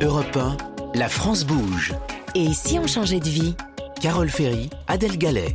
[0.00, 0.56] Europe 1,
[0.98, 1.94] la France bouge.
[2.34, 3.54] Et si on changeait de vie?
[4.00, 5.54] Carole Ferry, Adèle Gallet.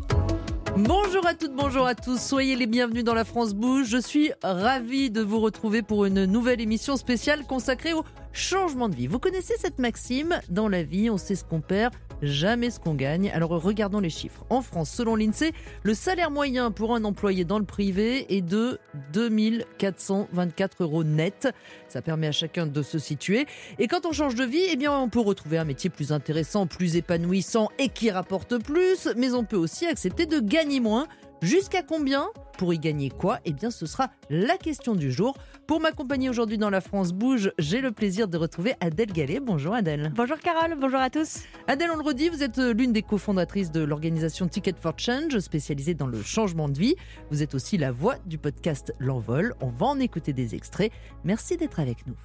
[0.78, 3.88] Bonjour à toutes, bonjour à tous, soyez les bienvenus dans la France Bouge.
[3.90, 8.06] Je suis ravie de vous retrouver pour une nouvelle émission spéciale consacrée au
[8.40, 9.08] changement de vie.
[9.08, 12.96] Vous connaissez cette maxime Dans la vie, on sait ce qu'on perd, jamais ce qu'on
[12.96, 13.30] gagne.
[13.32, 14.46] Alors regardons les chiffres.
[14.50, 15.52] En France, selon l'INSEE,
[15.84, 18.80] le salaire moyen pour un employé dans le privé est de
[19.14, 21.50] 2424 euros net.
[21.90, 23.46] Ça permet à chacun de se situer.
[23.78, 26.66] Et quand on change de vie, eh bien, on peut retrouver un métier plus intéressant,
[26.66, 29.10] plus épanouissant et qui rapporte plus.
[29.18, 31.08] Mais on peut aussi accepter de gagner moins.
[31.42, 33.40] Jusqu'à combien Pour y gagner quoi?
[33.46, 35.38] Eh bien, ce sera la question du jour.
[35.68, 39.40] Pour m'accompagner aujourd'hui dans La France Bouge, j'ai le plaisir de retrouver Adèle Gallet.
[39.40, 40.12] Bonjour Adèle.
[40.14, 41.44] Bonjour Carole, bonjour à tous.
[41.68, 45.94] Adèle, on le redit, vous êtes l'une des cofondatrices de l'organisation Ticket for Change, spécialisée
[45.94, 46.96] dans le changement de vie.
[47.32, 49.56] Vous êtes aussi la voix du podcast L'Envol.
[49.62, 50.92] On va en écouter des extraits.
[51.24, 52.16] Merci d'être avec nous.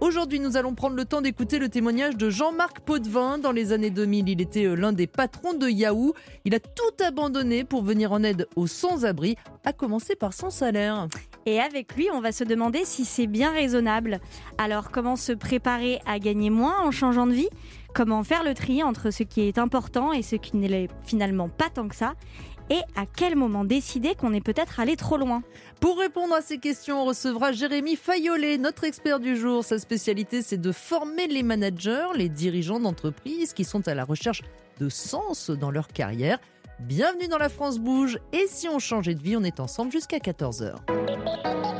[0.00, 3.36] Aujourd'hui, nous allons prendre le temps d'écouter le témoignage de Jean-Marc Potvin.
[3.36, 6.14] Dans les années 2000, il était euh, l'un des patrons de Yahoo.
[6.44, 11.08] Il a tout abandonné pour venir en aide aux sans-abri, à commencer par son salaire.
[11.46, 14.20] Et avec lui, on va se demander si c'est bien raisonnable.
[14.56, 17.48] Alors, comment se préparer à gagner moins en changeant de vie?
[17.92, 21.70] Comment faire le tri entre ce qui est important et ce qui n'est finalement pas
[21.70, 22.14] tant que ça?
[22.70, 25.42] Et à quel moment décider qu'on est peut-être allé trop loin
[25.80, 29.64] Pour répondre à ces questions, on recevra Jérémy Fayolet, notre expert du jour.
[29.64, 34.42] Sa spécialité, c'est de former les managers, les dirigeants d'entreprises qui sont à la recherche
[34.80, 36.38] de sens dans leur carrière.
[36.80, 40.18] Bienvenue dans La France Bouge et si on changeait de vie, on est ensemble jusqu'à
[40.18, 40.76] 14h.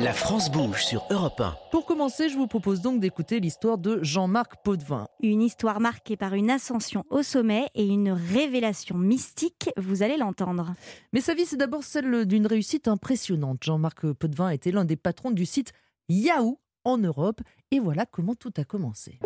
[0.00, 1.54] La France bouge sur Europe 1.
[1.70, 5.06] Pour commencer, je vous propose donc d'écouter l'histoire de Jean-Marc Potvin.
[5.22, 10.74] Une histoire marquée par une ascension au sommet et une révélation mystique, vous allez l'entendre.
[11.12, 13.62] Mais sa vie, c'est d'abord celle d'une réussite impressionnante.
[13.62, 15.72] Jean-Marc Potvin était l'un des patrons du site
[16.08, 17.40] Yahoo en Europe
[17.70, 19.20] et voilà comment tout a commencé.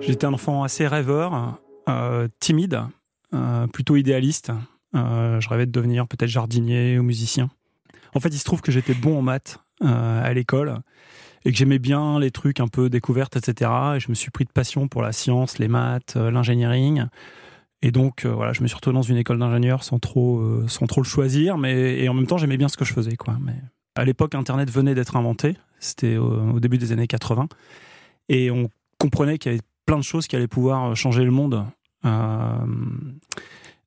[0.00, 2.80] J'étais un enfant assez rêveur, euh, timide,
[3.34, 4.52] euh, plutôt idéaliste.
[4.96, 7.50] Euh, je rêvais de devenir peut-être jardinier ou musicien.
[8.14, 10.78] En fait, il se trouve que j'étais bon en maths euh, à l'école
[11.44, 13.70] et que j'aimais bien les trucs un peu découvertes, etc.
[13.96, 16.98] Et je me suis pris de passion pour la science, les maths, euh, l'ingénierie.
[17.82, 21.02] Et donc, voilà, je me suis retrouvé dans une école d'ingénieur sans trop, sans trop
[21.02, 23.36] le choisir, mais et en même temps, j'aimais bien ce que je faisais, quoi.
[23.40, 23.54] Mais
[23.94, 25.56] à l'époque, Internet venait d'être inventé.
[25.78, 27.48] C'était au, début des années 80,
[28.30, 31.66] et on comprenait qu'il y avait plein de choses qui allaient pouvoir changer le monde.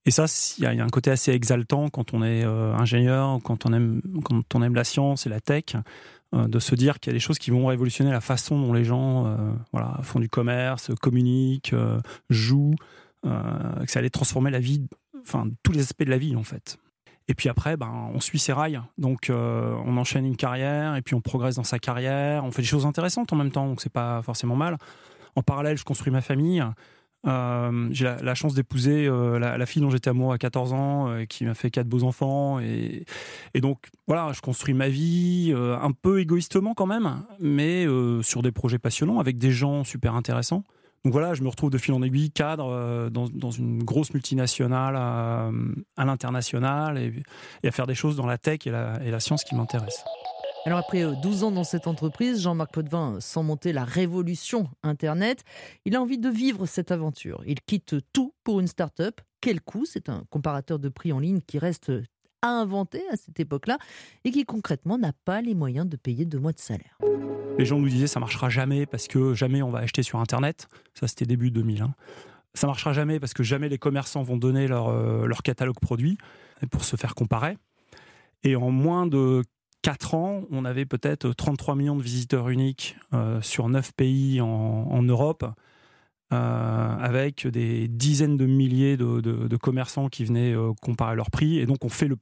[0.10, 0.26] Et ça,
[0.58, 4.02] il y, a un côté assez exaltant quand on est euh, ingénieur, quand on aime,
[4.24, 5.76] quand on aime la science et la tech,
[6.34, 8.74] euh, de se dire qu'il y a des choses qui vont révolutionner la façon dont
[8.74, 9.36] les gens euh,
[9.72, 11.76] voilà, font du commerce, communiquent,
[12.32, 12.74] jouent,
[13.22, 13.30] que
[13.86, 14.82] ça allait transformer la vie,
[15.22, 16.80] enfin tous les aspects de la vie en fait.
[17.28, 18.82] Et puis après, ben, on suit ses rails.
[18.98, 22.44] Donc, on enchaîne une carrière et puis on progresse dans sa carrière.
[22.46, 24.80] On fait des choses intéressantes en même temps, donc c'est pas forcément mal.
[25.36, 26.64] En parallèle, je construis ma famille.
[27.28, 31.26] Euh, j'ai la, chance d'épouser euh, la, fille dont j'étais amoureux à 14 ans, euh,
[31.26, 32.60] qui m'a fait quatre beaux enfants.
[32.60, 33.06] Et,
[33.62, 37.86] donc, voilà, je construis ma vie un peu égoïstement quand même, mais
[38.22, 40.64] sur des projets passionnants avec des gens super intéressants.
[41.06, 45.50] Donc voilà, je me retrouve de fil en aiguille cadre dans, une grosse multinationale à,
[45.98, 50.06] l'international et, à faire des choses dans la tech et la science qui m'intéressent.
[50.70, 55.44] Alors après 12 euh, ans dans cette entreprise, Jean-Marc Potvin sent monter la révolution Internet.
[55.86, 57.42] Il a envie de vivre cette aventure.
[57.48, 59.20] Il quitte tout pour une start-up.
[59.42, 59.86] Quel coût?
[59.86, 61.92] C'est un comparateur de prix en ligne qui reste
[62.44, 63.80] à inventer à cette époque-là
[64.26, 67.00] et qui concrètement n'a pas les moyens de payer deux mois de salaire.
[67.58, 70.68] Les gens nous disaient ça marchera jamais parce que jamais on va acheter sur Internet.
[70.94, 71.82] Ça c'était début 2000.
[71.82, 71.96] Hein.
[72.54, 76.20] Ça marchera jamais parce que jamais les commerçants vont donner leur, euh, leur catalogue produit
[76.70, 77.58] pour se faire comparer.
[78.44, 79.42] Et en moins de
[79.82, 85.02] 4 ans, on avait peut-être 33 millions de visiteurs uniques euh, sur 9 pays en,
[85.04, 85.46] Europe,
[86.34, 91.60] euh, avec des dizaines de milliers de, commerçants qui venaient euh, comparer leurs prix.
[91.60, 92.18] Et donc, on fait le,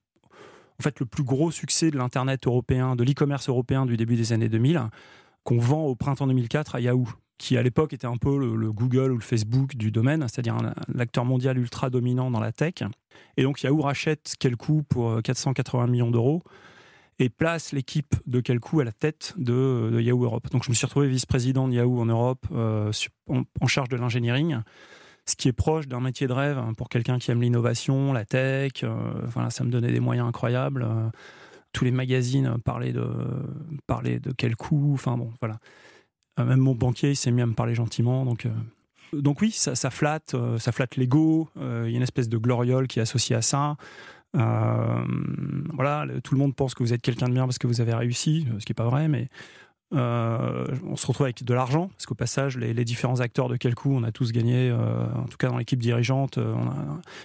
[0.79, 4.34] en fait, le plus gros succès de l'Internet européen, de l'e-commerce européen du début des
[4.34, 4.90] années 2000,
[5.44, 7.07] qu'on vend au printemps 2004 à Yahoo
[7.40, 10.58] qui à l'époque était un peu le, Google ou le Facebook du domaine, c'est-à-dire
[10.91, 12.82] l'acteur mondial ultra dominant dans la tech.
[13.37, 16.41] Et donc Yahoo rachète quel coût pour 480 millions d'euros
[17.19, 20.49] et place l'équipe de Kelkou à la tête de, Yahoo Europe.
[20.52, 22.91] Donc je me suis retrouvé vice-président de Yahoo en Europe euh,
[23.28, 24.53] en, charge de l'ingénierie,
[25.25, 28.25] ce qui est proche d'un métier de rêve hein, pour quelqu'un qui aime l'innovation, la
[28.25, 28.84] tech.
[28.84, 30.84] Euh, voilà, ça me donnait des moyens incroyables.
[30.84, 31.09] Euh,
[31.73, 33.08] tous les magazines parlaient de,
[33.87, 34.34] parlaient de.
[34.93, 35.59] Enfin bon, voilà.
[36.37, 38.25] même mon banquier, s'est mis à me parler gentiment.
[38.25, 38.47] Donc
[39.13, 41.49] donc oui, ça flatte, ça flatte l'ego.
[41.58, 43.75] Il y a une espèce de gloriole qui est associée à ça.
[44.35, 45.06] Euh,
[45.74, 47.94] voilà, tout le monde pense que vous êtes quelqu'un de bien parce que vous avez
[47.94, 49.29] réussi, ce qui n'est pas vrai, mais
[49.94, 53.74] Euh, on se retrouve avec de l'argent, parce qu'au passage, les, différents acteurs de quel
[53.74, 56.53] coup, on a tous gagné, euh, en tout cas dans l'équipe dirigeante, euh,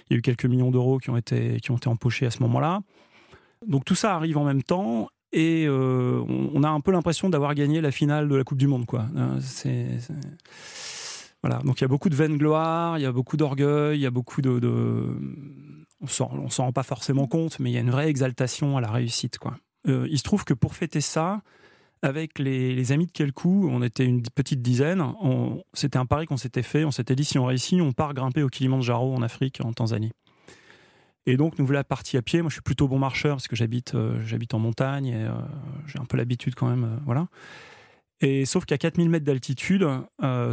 [0.09, 2.31] il y a eu quelques millions d'euros qui, ont été, qui ont été empochés à
[2.31, 2.79] ce moment-là.
[3.67, 7.81] Donc tout ça arrive en même temps, et on, a un peu l'impression d'avoir gagné
[7.81, 8.85] la finale de la Coupe du Monde.
[8.85, 9.05] Quoi.
[11.41, 11.57] Voilà.
[11.63, 14.05] Donc il y a beaucoup de vaine gloire, il y a beaucoup d'orgueil, il y
[14.05, 14.59] a beaucoup de...
[16.03, 18.91] On s'en rend pas forcément compte, mais il y a une vraie exaltation à la
[18.91, 19.37] réussite.
[19.37, 19.55] Quoi.
[19.85, 21.41] il se trouve que pour fêter ça,
[22.03, 25.01] avec les, amis de Kelkou, on était une petite dizaine.
[25.73, 26.83] C'était un pari qu'on s'était fait.
[26.83, 30.11] On s'était dit si on réussit, on part grimper au Kilimanjaro en Afrique, en Tanzanie.
[31.25, 32.41] Et donc nous voilà partis à pied.
[32.41, 35.31] Moi, je suis plutôt bon marcheur parce que j'habite, euh, j'habite en montagne et euh,
[35.87, 37.27] j'ai un peu l'habitude quand même, euh, voilà.
[38.21, 39.85] Et sauf qu'à 4000 mètres d'altitude,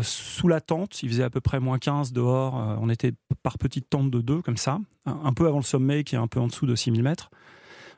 [0.02, 2.54] sous la tente, il faisait à peu près moins 15 dehors.
[2.80, 3.12] on était
[3.44, 6.26] par petite tente de deux, comme ça, un peu avant le sommet qui est un
[6.26, 7.30] peu en dessous de 6000 mètres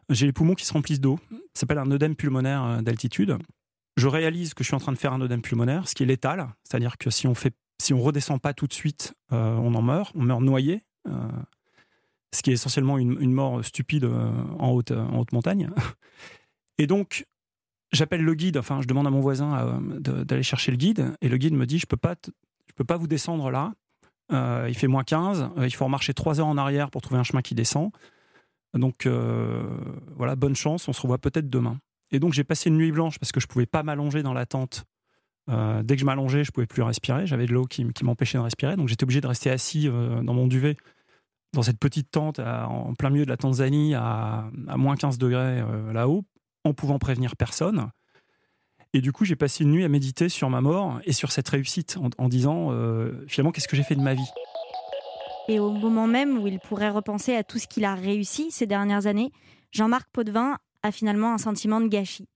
[0.08, 1.18] j'ai les poumons qui se remplissent d'eau.
[1.54, 3.36] Ça s'appelle un œdème pulmonaire euh, d'altitude.
[3.96, 6.06] Je réalise que je suis en train de faire un œdème pulmonaire, ce qui est
[6.06, 9.74] létal, c'est-à-dire que si on fait, si on redescend pas tout de suite, euh, on
[9.74, 11.28] en meurt, on meurt noyé, euh,
[12.34, 15.68] ce qui est essentiellement une, mort stupide en haute, en haute montagne.
[16.78, 17.26] Et donc,
[17.92, 21.36] j'appelle le guide, enfin, je demande à mon voisin d'aller chercher le guide, et le
[21.36, 23.72] guide me dit, je peux pas, je peux pas vous descendre là.
[24.30, 27.42] il fait moins 15, il faut marcher 3 heures en arrière pour trouver un chemin
[27.42, 27.90] qui descend.
[28.74, 29.62] Donc euh,
[30.16, 31.78] voilà, bonne chance, on se revoit peut-être demain.
[32.10, 34.46] Et donc j'ai passé une nuit blanche parce que je pouvais pas m'allonger dans la
[34.46, 34.84] tente.
[35.50, 37.26] Euh, dès que je m'allongeais, je pouvais plus respirer.
[37.26, 40.34] J'avais de l'eau qui, m'empêchait de respirer, donc j'étais obligé de rester assis euh, dans
[40.34, 40.76] mon duvet,
[41.52, 45.62] dans cette petite tente en plein milieu de la Tanzanie, à, moins 15 degrés
[45.92, 46.24] là-haut,
[46.64, 47.90] en pouvant prévenir personne.
[48.94, 51.48] Et du coup, j'ai passé une nuit à méditer sur ma mort et sur cette
[51.48, 52.68] réussite, en disant
[53.26, 54.28] finalement, qu'est-ce que j'ai fait de ma vie?
[55.48, 58.66] Et au moment même où il pourrait repenser à tout ce qu'il a réussi ces
[58.66, 59.32] dernières années,
[59.72, 62.28] Jean-Marc Potvin a finalement un sentiment de gâchis.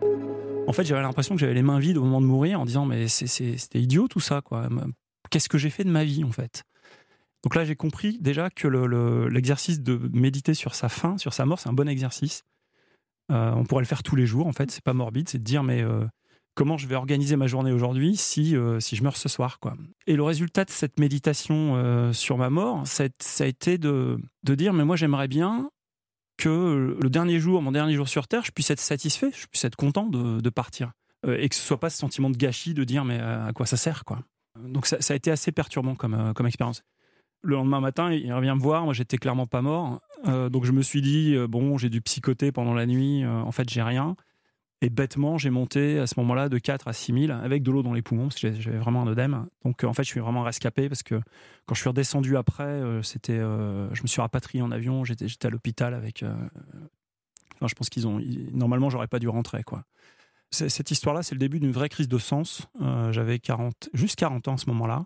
[0.67, 2.87] En fait, j'avais l'impression que j'avais les mains vides au moment de mourir en disant
[2.87, 4.69] mais c'était idiot tout ça quoi.
[5.31, 6.65] Qu'est-ce que j'ai fait de ma vie en fait?
[7.45, 8.67] Donc là, j'ai compris déjà que
[9.29, 12.43] l'exercice de méditer sur sa fin, sur sa mort, c'est un bon exercice.
[13.33, 14.71] Euh, on pourrait le faire tous les jours en fait.
[14.71, 16.05] C'est pas morbide, c'est de dire mais euh,
[16.55, 19.59] comment je vais organiser ma journée aujourd'hui si, euh, si je meurs ce soir.
[19.61, 19.77] Quoi.
[20.07, 24.73] Et le résultat de cette méditation sur ma mort, ça a, été de, de dire,
[24.73, 25.71] mais moi j'aimerais bien
[26.37, 29.65] que le dernier jour, mon dernier jour sur Terre, je puisse être satisfait, je puisse
[29.65, 30.93] être content de, partir.
[31.27, 33.77] Et que ce soit pas ce sentiment de gâchis de dire, mais à quoi ça
[33.77, 34.21] sert quoi.
[34.63, 36.83] Donc ça, ça, a été assez perturbant comme, comme expérience.
[37.47, 40.01] Le lendemain matin, il revient me voir, moi j'étais clairement pas mort.
[40.25, 43.83] donc je me suis dit, bon, j'ai dû psychoter pendant la nuit, en fait j'ai
[43.83, 44.17] rien.
[44.83, 47.83] Et bêtement, j'ai monté à ce moment-là de 4 à 6 000 avec de l'eau
[47.83, 49.47] dans les poumons parce que j'avais vraiment un œdème.
[49.65, 51.15] Donc en fait, je suis vraiment rescapé parce que
[51.65, 55.47] quand je suis redescendu après, euh, c'était, euh, je me suis rapatrié en avion, j'étais,
[55.47, 56.23] à l'hôpital avec.
[56.23, 56.35] Euh,
[57.67, 58.21] je pense qu'ils ont.
[58.53, 59.85] normalement, j'aurais pas dû rentrer quoi.
[60.51, 62.69] Cette histoire-là, c'est le début d'une vraie crise de sens.
[63.11, 65.05] j'avais 40, juste 40 ans à ce moment-là.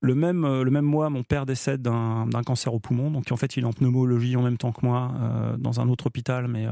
[0.00, 3.10] Le même, le même mois, mon père décède d'un, cancer au poumon.
[3.10, 5.12] Donc en fait, il est en pneumologie en même temps que moi
[5.58, 6.66] dans un autre hôpital, mais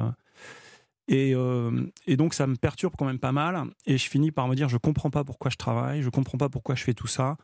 [1.11, 3.65] euh, et, donc ça me perturbe quand même pas mal.
[3.87, 6.49] Et je finis par me dire, je comprends pas pourquoi je travaille, je comprends pas
[6.49, 7.37] pourquoi je fais tout ça.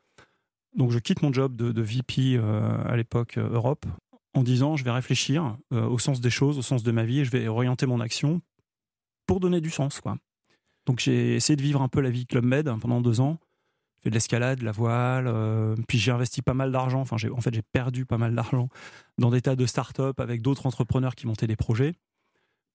[0.77, 3.87] Donc je quitte mon job de, VP euh, à l'époque euh, Europe
[4.35, 7.25] en disant, je vais réfléchir au sens des choses, au sens de ma vie, et
[7.25, 8.41] je vais orienter mon action
[9.27, 10.01] pour donner du sens.
[10.01, 10.17] Quoi.
[10.87, 13.39] Donc j'ai essayé de vivre un peu la vie Club Med pendant deux ans.
[14.05, 15.33] De l'escalade, de la voile,
[15.89, 17.01] puis j'ai investi pas mal d'argent.
[17.01, 18.69] Enfin, en fait, j'ai perdu pas mal d'argent
[19.17, 21.95] dans des tas de startups avec d'autres entrepreneurs qui montaient des projets.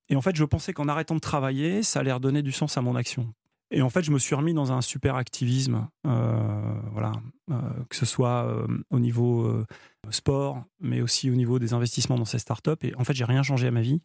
[0.09, 2.81] Et en fait, je pensais qu'en arrêtant de travailler, ça allait redonner du sens à
[2.81, 3.31] mon action.
[3.71, 7.11] Et en fait, je me suis remis dans un super activisme, euh, voilà,
[7.51, 7.59] euh,
[7.89, 9.63] que ce soit euh, au niveau
[10.09, 12.71] sport, mais aussi au niveau des investissements dans ces startups.
[12.81, 13.99] Et en fait, j'ai rien changé à ma vie.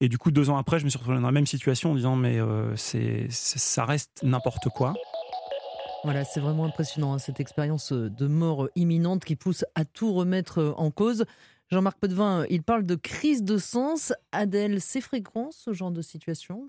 [0.00, 1.94] Et du coup, deux ans après, je me suis retrouvé dans la même situation en
[1.94, 2.38] disant, mais
[2.76, 4.94] c'est, ça reste n'importe quoi.
[6.04, 10.74] Voilà, c'est vraiment impressionnant, hein, cette expérience de mort imminente qui pousse à tout remettre
[10.76, 11.24] en cause.
[11.70, 14.12] Jean-Marc Potvin, il parle de crise de sens.
[14.32, 16.68] Adèle, c'est fréquent ce genre de situation?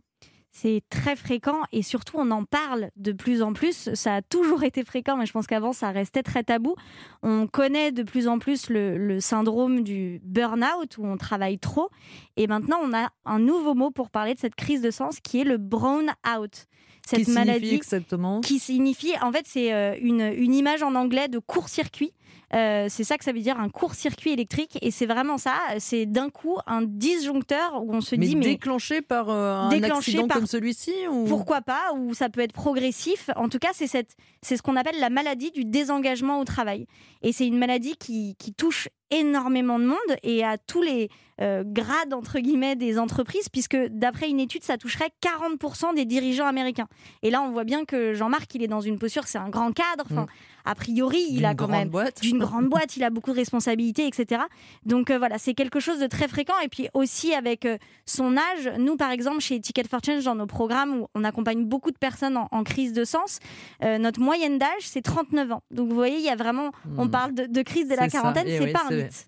[0.56, 3.92] C'est très fréquent et surtout on en parle de plus en plus.
[3.96, 6.76] Ça a toujours été fréquent, mais je pense qu'avant ça restait très tabou.
[7.24, 11.90] On connaît de plus en plus le, syndrome du burn-out où on travaille trop.
[12.38, 15.42] Et maintenant on a un nouveau mot pour parler de cette crise de sens qui
[15.42, 16.68] est le brown-out.
[17.08, 18.42] Cette qui maladie exactement?
[18.42, 22.14] qui signifie, en fait, c'est euh, une, une image en anglais de court-circuit.
[22.54, 24.78] Euh, c'est ça que ça veut dire un court-circuit électrique.
[24.82, 25.54] Et c'est vraiment ça.
[25.80, 29.70] C'est d'un coup un disjoncteur où on se Mais dit mais déclenché par euh, un
[29.70, 31.26] Déclenché accident par- comme celui-ci ou...
[31.26, 33.30] pourquoi pas Ou ça peut être progressif.
[33.36, 36.86] En tout cas, c'est cette, c'est ce qu'on appelle la maladie du désengagement au travail.
[37.22, 41.10] Et c'est une maladie qui, qui touche énormément de monde et à tous les
[41.42, 46.48] euh, grades entre guillemets des entreprises, puisque d'après une étude, ça toucherait 40% des dirigeants
[46.48, 46.88] américains.
[47.22, 49.72] Et là, on voit bien que Jean-Marc, il est dans une posture, c'est un grand
[49.72, 50.06] cadre.
[50.12, 50.28] Enfin,
[50.66, 52.22] a priori, il a quand même boîte.
[52.30, 54.42] D'une grande boîte, il a beaucoup de responsabilités, etc.
[54.86, 56.54] Donc euh, voilà, c'est quelque chose de très fréquent.
[56.64, 60.36] Et puis aussi avec euh, son âge, nous par exemple chez Ticket for Change, dans
[60.36, 63.40] nos programmes où on accompagne beaucoup de personnes en, en crise de sens,
[63.84, 65.64] euh, notre moyenne d'âge c'est 39 ans.
[65.72, 67.12] Donc vous voyez, il y a vraiment, on Hmm.
[67.12, 69.28] parle de, de crise de la quarantaine, Eh c'est oui, pas un mythe.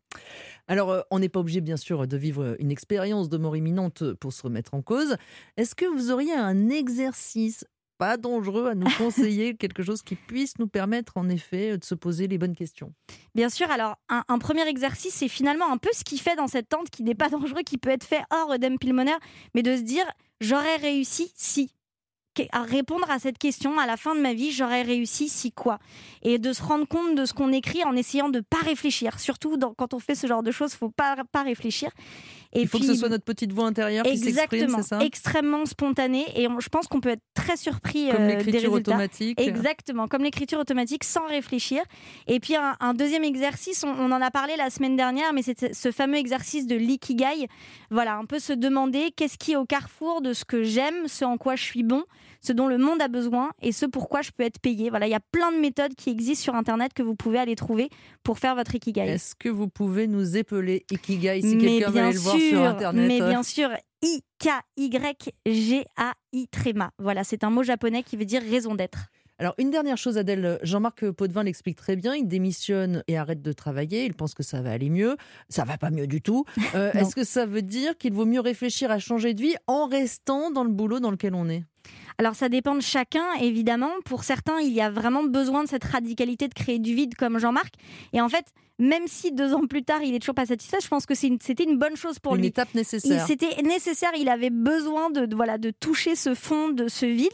[0.67, 4.33] Alors, on n'est pas obligé, bien sûr, de vivre une expérience de mort imminente pour
[4.33, 5.15] se remettre en cause.
[5.57, 7.65] Est-ce que vous auriez un exercice
[7.97, 11.95] pas dangereux à nous conseiller, quelque chose qui puisse nous permettre, en effet, de se
[11.95, 12.93] poser les bonnes questions
[13.33, 16.47] Bien sûr, alors un, un premier exercice, c'est finalement un peu ce qu'il fait dans
[16.47, 19.19] cette tente qui n'est pas dangereux, qui peut être fait hors œdème pulmonaire,
[19.53, 20.05] mais de se dire
[20.41, 21.71] j'aurais réussi si.
[22.51, 25.79] À répondre à cette question à la fin de ma vie, j'aurais réussi si quoi
[26.23, 29.19] Et de se rendre compte de ce qu'on écrit en essayant de pas réfléchir.
[29.19, 31.89] Surtout dans- quand on fait ce genre de choses, faut pas pas réfléchir.
[32.53, 34.87] Et Il faut puis- que ce soit notre petite voix intérieure qui s'exprime, exactement, c'est
[34.87, 34.99] ça?
[35.03, 36.25] Extrêmement spontané.
[36.35, 38.69] Et on- je pense qu'on peut être très surpris Comme euh, des résultats.
[38.69, 39.39] automatique.
[39.41, 41.83] Exactement, comme l'écriture automatique sans réfléchir.
[42.27, 45.41] Et puis un, un deuxième exercice, on, on en a parlé la semaine dernière, mais
[45.41, 47.47] c'est ce fameux exercice de l'ikigai.
[47.91, 51.25] Voilà, un peu se demander qu'est-ce qui est au carrefour de ce que j'aime, ce
[51.25, 52.03] en quoi je suis bon,
[52.41, 54.89] ce dont le monde a besoin et ce pourquoi je peux être payé.
[54.89, 57.55] Voilà, il y a plein de méthodes qui existent sur Internet que vous pouvez aller
[57.55, 57.89] trouver
[58.23, 59.01] pour faire votre ikigai.
[59.01, 62.49] Est-ce que vous pouvez nous épeler Ikigai si quelqu'un veut bien aller le voir sûr,
[62.49, 63.69] sur Internet mais bien sûr,
[64.01, 65.37] I-K-Y-G-A-I
[66.49, 66.91] tréma.
[66.99, 69.07] Voilà, c'est un mot japonais qui veut dire raison d'être.
[69.37, 70.59] Alors, une dernière chose, Adèle.
[70.63, 72.15] Jean-Marc Potvin l'explique très bien.
[72.15, 74.05] Il démissionne et arrête de travailler.
[74.05, 75.17] Il pense que ça va aller mieux.
[75.49, 76.45] Ça va pas mieux du tout.
[76.73, 76.91] Euh.
[76.93, 80.51] Est-ce que ça veut dire qu'il vaut mieux réfléchir à changer de vie en restant
[80.51, 81.65] dans le boulot dans lequel on est?
[82.17, 83.91] Alors ça dépend de chacun, évidemment.
[84.05, 87.39] Pour certains, il y a vraiment besoin de cette radicalité de créer du vide comme
[87.39, 87.73] Jean-Marc.
[88.13, 88.45] Et en fait,
[88.77, 91.37] même si deux ans plus tard, il est toujours pas satisfait, je pense que une-
[91.41, 92.47] c'était une bonne chose pour Une lui.
[92.47, 93.25] étape Il- nécessaire.
[93.25, 97.29] C'était nécessaire, il avait besoin de, de- voilà, de toucher ce fond, de ce vide.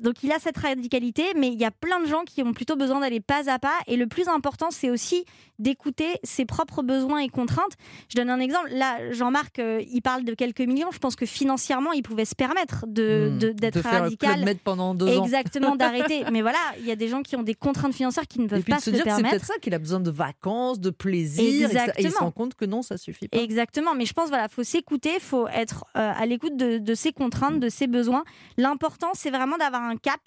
[0.00, 2.76] Donc il a cette radicalité, mais il y a plein de gens qui ont plutôt
[2.76, 3.72] besoin d'aller pas à pas.
[3.86, 5.24] Et le plus important, c'est aussi
[5.58, 7.72] d'écouter ses propres besoins et contraintes.
[8.08, 8.68] Je donne un exemple.
[8.72, 10.90] Là, Jean-Marc, euh, il parle de quelques millions.
[10.90, 13.38] Je pense que financièrement, il pouvait se permettre de- Hmm.
[13.38, 14.44] de- d'être de faire radical.
[14.44, 15.24] Med pendant deux ans.
[15.24, 16.24] Exactement, d'arrêter.
[16.32, 18.58] Mais voilà, il y a des gens qui ont des contraintes financières qui ne peuvent
[18.58, 19.36] Et puis pas de se se dire que c'est permettre.
[19.36, 21.44] peut-être ça qu'il a besoin de vacances, de plaisir.
[21.44, 22.26] et se Exactement.
[22.26, 23.38] rend compte que non, ça suffit pas.
[23.38, 27.12] Exactement, mais je pense voilà, faut s'écouter, faut être euh, à l'écoute de, de ses
[27.12, 28.24] contraintes, de ses besoins.
[28.58, 30.20] L'important, c'est vraiment d'avoir un cap,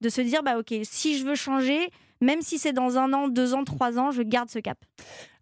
[0.00, 1.90] de se dire bah ok, si je veux changer,
[2.20, 4.78] même si c'est dans un an, deux ans, trois ans, je garde ce cap.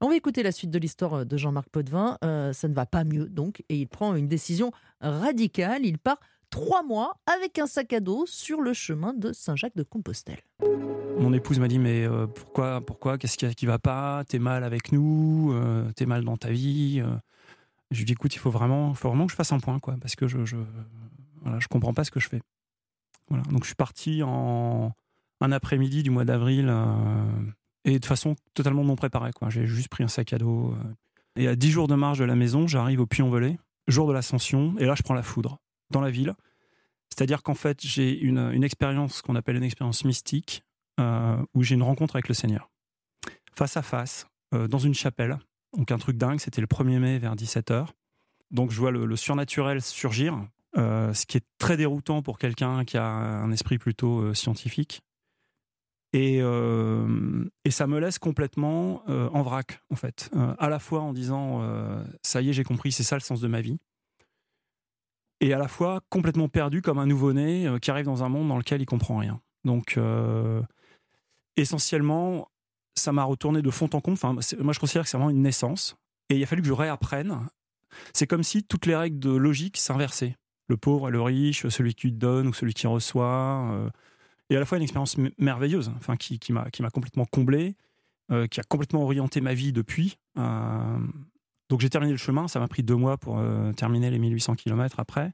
[0.00, 2.16] On va écouter la suite de l'histoire de Jean-Marc Potvin.
[2.24, 4.72] Euh, ça ne va pas mieux, donc, et il prend une décision
[5.02, 5.84] radicale.
[5.84, 6.18] Il part
[6.50, 10.42] trois mois avec un sac à dos sur le chemin de Saint-Jacques-de-Compostelle.
[11.18, 14.24] Mon épouse m'a dit mais euh, pourquoi pourquoi qu'est-ce qui, qui va pas?
[14.28, 17.14] T'es mal avec nous euh, T'es mal dans ta vie euh.
[17.90, 19.96] Je lui dis écoute il faut vraiment faut vraiment que je fasse un point quoi
[20.00, 22.40] parce que je je comprends pas ce que je fais.
[23.28, 24.92] Voilà donc je suis parti en
[25.40, 26.72] un après-midi du mois d'avril
[27.84, 29.50] et de façon totalement non préparée quoi.
[29.50, 30.74] J'ai juste pris un sac à dos
[31.36, 34.74] et à 10 jours de marche de la maison j'arrive au Puy-en-Velay jour de l'ascension
[34.78, 35.58] et là je prends la foudre
[35.90, 36.34] dans la ville.
[37.10, 40.62] C'est-à-dire qu'en fait j'ai une, expérience qu'on appelle une expérience mystique
[40.98, 42.70] euh, où j'ai une rencontre avec le Seigneur.
[43.54, 45.38] Face à face, euh, dans une chapelle.
[45.76, 47.88] Donc un truc dingue, c'était le 1er mai vers 17h.
[48.50, 50.38] Donc je vois le, surnaturel surgir,
[50.76, 55.02] euh, ce qui est très déroutant pour quelqu'un qui a un esprit plutôt scientifique.
[56.12, 56.40] Et,
[57.70, 60.28] ça me laisse complètement en vrac, en fait.
[60.58, 61.62] À la fois en disant,
[62.22, 63.78] ça y est, j'ai compris, c'est ça le sens de ma vie.
[65.40, 68.48] Et à la fois complètement perdu comme un nouveau-né euh, qui arrive dans un monde
[68.48, 69.40] dans lequel il comprend rien.
[69.64, 70.62] Donc, euh,
[71.56, 72.48] essentiellement,
[72.94, 74.18] ça m'a retourné de fond en comble.
[74.22, 75.96] Enfin, moi, je considère que c'est vraiment une naissance.
[76.28, 77.48] Et il a fallu que je réapprenne.
[78.12, 80.36] C'est comme si toutes les règles de logique s'inversaient.
[80.68, 83.70] Le pauvre et le riche, celui qui donne ou celui qui reçoit.
[83.72, 83.90] euh,
[84.50, 87.76] et à la fois une expérience merveilleuse, enfin, qui, qui m'a complètement comblé,
[88.50, 90.18] qui a complètement orienté ma vie depuis.
[91.70, 92.46] Donc j'ai terminé le chemin.
[92.48, 95.32] Ça m'a pris deux mois pour euh, terminer les 1800 km après.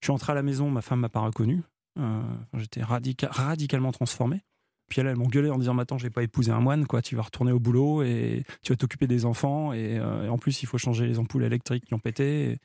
[0.00, 1.62] Je suis rentré à la maison, ma femme m'a pas reconnu.
[1.98, 2.22] Euh,
[2.54, 4.40] J'étais radica- radicalement transformé.
[4.88, 7.02] Puis elle, elle m'engueulait en disant je vais pas épouser un moine, quoi.
[7.02, 9.72] Tu vas retourner au boulot et tu vas t'occuper des enfants.
[9.72, 12.50] Et, euh, en plus, il faut changer les ampoules électriques qui ont pété.
[12.52, 12.58] Et-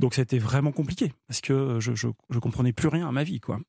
[0.00, 3.40] Donc, c'était vraiment compliqué parce que je, je, je comprenais plus rien à ma vie,
[3.40, 3.60] quoi.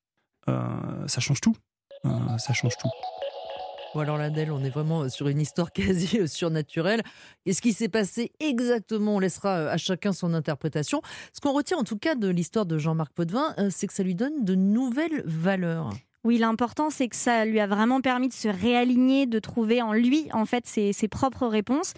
[0.48, 1.56] Ça change tout.
[2.38, 2.90] Ça change tout.
[4.00, 7.02] Alors l'Adèle, on est vraiment sur une histoire quasi surnaturelle.
[7.46, 11.02] Et ce qui s'est passé exactement, on laissera à chacun son interprétation.
[11.34, 14.16] Ce qu'on retient en tout cas de l'histoire de Jean-Marc Potvin, c'est que ça lui
[14.16, 15.90] donne de nouvelles valeurs.
[16.26, 19.94] Oui, l'important, c'est que ça lui a vraiment permis de se réaligner, de trouver en
[19.94, 21.94] lui, en fait, ses, ses propres réponses.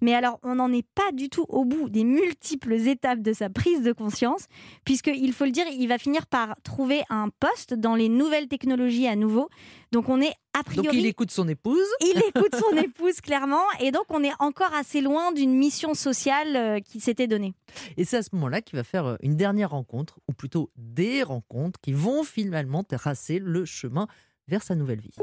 [0.00, 3.50] Mais alors, on n'en est pas du tout au bout des multiples étapes de sa
[3.50, 4.46] prise de conscience,
[4.86, 9.08] puisqu'il faut le dire, il va finir par trouver un poste dans les nouvelles technologies
[9.08, 9.50] à nouveau.
[9.92, 10.86] Donc, on est a priori.
[10.86, 11.86] Donc, il écoute son épouse.
[12.00, 13.64] Il écoute son épouse, clairement.
[13.80, 17.54] Et donc, on est encore assez loin d'une mission sociale euh, qui s'était donnée.
[17.96, 21.22] Et c'est à ce moment-là qu'il va faire euh, une dernière rencontre, ou plutôt des
[21.22, 24.06] rencontres, qui vont finalement tracer le chemin
[24.48, 25.14] vers sa nouvelle vie.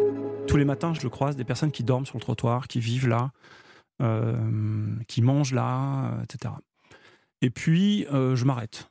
[0.47, 3.07] Tous les matins, je le croise, des personnes qui dorment sur le trottoir, qui vivent
[3.07, 3.31] là,
[4.01, 6.53] euh, qui mangent là, etc.
[7.41, 8.89] Et puis, euh, je m'arrête.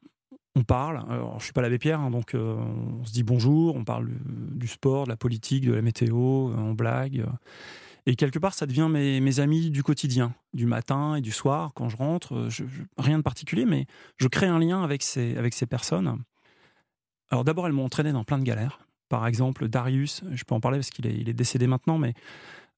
[0.54, 1.02] On parle.
[1.08, 2.56] Alors, je suis pas l'abbé Pierre, hein, donc euh,
[3.00, 6.74] on se dit bonjour, on parle du sport, de la politique, de la météo, on
[6.74, 7.24] blague.
[8.04, 11.72] Et quelque part, ça devient mes, mes, amis du quotidien, du matin et du soir,
[11.74, 12.48] quand je rentre.
[12.98, 13.86] Rien de particulier, mais
[14.18, 15.36] je crée un lien avec ces,
[15.68, 16.18] personnes.
[17.30, 18.80] Alors d'abord, elles m'ont entraîné dans plein de galères.
[19.08, 22.14] Par exemple, Darius, je peux en parler parce qu'il est, décédé maintenant, mais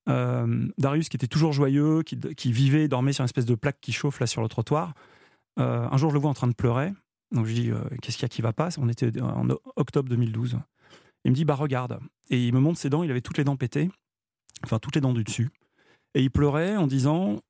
[0.09, 3.93] euh, Darius, qui était toujours joyeux, qui, vivait, dormait sur une espèce de plaque qui
[3.93, 4.93] chauffe là sur le trottoir.
[5.59, 6.93] Euh, un jour, je le vois en train de pleurer.
[7.35, 8.71] Donc je dis euh, Qu'est-ce qu'il y a qui va pas?
[8.79, 10.59] On était en octobre 2012.
[11.25, 11.99] Il me dit Bah regarde.
[12.31, 13.03] Et il me montre ses dents.
[13.03, 13.91] Il avait toutes les dents pétées,
[14.65, 15.51] enfin toutes les dents du dessus.
[16.15, 17.41] Et il pleurait en disant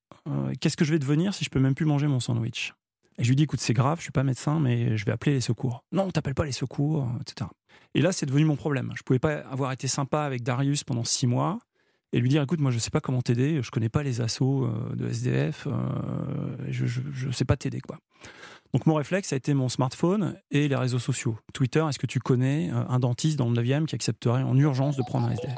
[0.61, 2.73] Qu'est-ce que je vais devenir si je peux même plus manger mon sandwich?
[3.19, 5.35] Et je lui dis Écoute, c'est grave, je suis pas médecin, mais je vais appeler
[5.35, 5.85] les secours.
[5.93, 7.51] Non, t'appelles pas les secours, etc.
[7.95, 8.93] Et là, c'est devenu mon problème.
[8.97, 11.59] Je pouvais pas avoir été sympa avec Darius pendant six mois
[12.15, 14.67] et lui dire écoute moi je sais pas comment t'aider je connais pas les assauts
[14.67, 15.73] euh, de SDF euh,
[16.69, 17.99] je, je, sais pas t'aider quoi
[18.75, 21.39] donc mon réflexe a été mon smartphone et les réseaux sociaux.
[21.55, 24.97] Twitter est-ce que tu connais euh, un dentiste dans le 9e qui accepterait en urgence
[24.97, 25.55] de prendre un SDF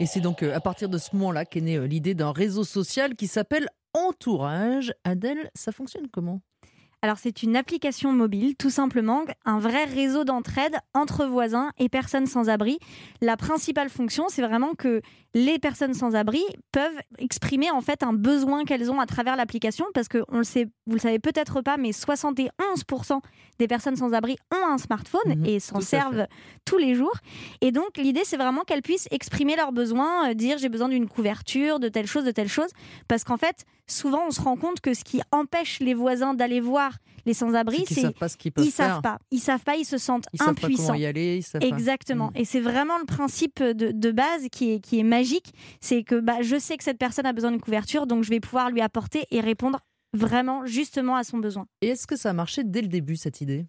[0.00, 3.28] et c'est donc à partir de ce moment-là qu'est née l'idée d'un réseau social qui
[3.28, 4.92] s'appelle Entourage.
[5.04, 6.40] Adèle ça fonctionne comment?
[7.02, 12.26] Alors c'est une application mobile, tout simplement, un vrai réseau d'entraide entre voisins et personnes
[12.26, 12.78] sans abri.
[13.20, 15.02] La principale fonction, c'est vraiment que
[15.34, 19.84] les personnes sans abri peuvent exprimer en fait un besoin qu'elles ont à travers l'application,
[19.94, 23.20] parce que on le sait, vous le savez peut-être pas, mais 71%
[23.58, 26.26] des personnes sans abri ont un smartphone mhm, et s'en servent
[26.64, 27.16] tous les jours.
[27.62, 31.08] Et donc l'idée, c'est vraiment qu'elles puissent exprimer leurs besoins, euh, dire j'ai besoin d'une
[31.08, 32.70] couverture, de telle chose, de telle chose,
[33.08, 36.60] parce qu'en fait, souvent on se rend compte que ce qui empêche les voisins d'aller
[36.60, 39.62] voir les sans-abri, c'est ils savent pas ce qu'ils peuvent ils savent pas, ils savent
[39.62, 40.82] pas, ils se sentent ils impuissants.
[40.82, 42.28] Savent pas y aller, ils savent Exactement.
[42.28, 42.38] Mm.
[42.38, 46.18] Et c'est vraiment le principe de, de, base qui est, qui est magique, c'est que
[46.18, 48.80] bah, je sais que cette personne a besoin d'une couverture, donc je vais pouvoir lui
[48.80, 49.80] apporter et répondre
[50.14, 51.66] vraiment justement à son besoin.
[51.80, 53.66] Et est-ce que ça a marché dès le début cette idée?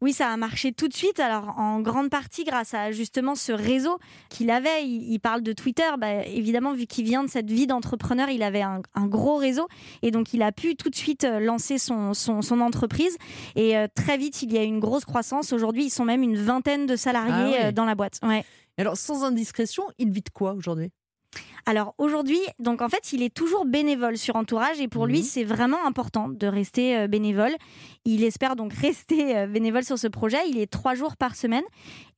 [0.00, 1.20] Oui, ça a marché tout de suite.
[1.20, 4.86] Alors en grande partie grâce à justement ce réseau qu'il avait.
[4.86, 8.62] Il, parle de Twitter, bah, évidemment vu qu'il vient de cette vie d'entrepreneur, il avait
[8.62, 9.68] un, gros réseau
[10.02, 13.16] et donc il a pu tout de suite euh, lancer son, son, entreprise.
[13.56, 15.52] Et euh, très vite, il y a eu une grosse croissance.
[15.52, 18.18] Aujourd'hui, ils sont même une vingtaine de salariés ah euh, dans la boîte.
[18.22, 18.44] Ouais.
[18.78, 20.90] Alors sans indiscrétion, il vit de quoi aujourd'hui?
[21.66, 25.24] Alors aujourd'hui, donc en fait, il est toujours bénévole sur Entourage et pour lui, mhm.
[25.24, 27.52] c'est vraiment important de rester euh, bénévole.
[28.04, 30.38] Il espère donc rester euh, bénévole sur ce projet.
[30.48, 31.64] Il est trois jours par semaine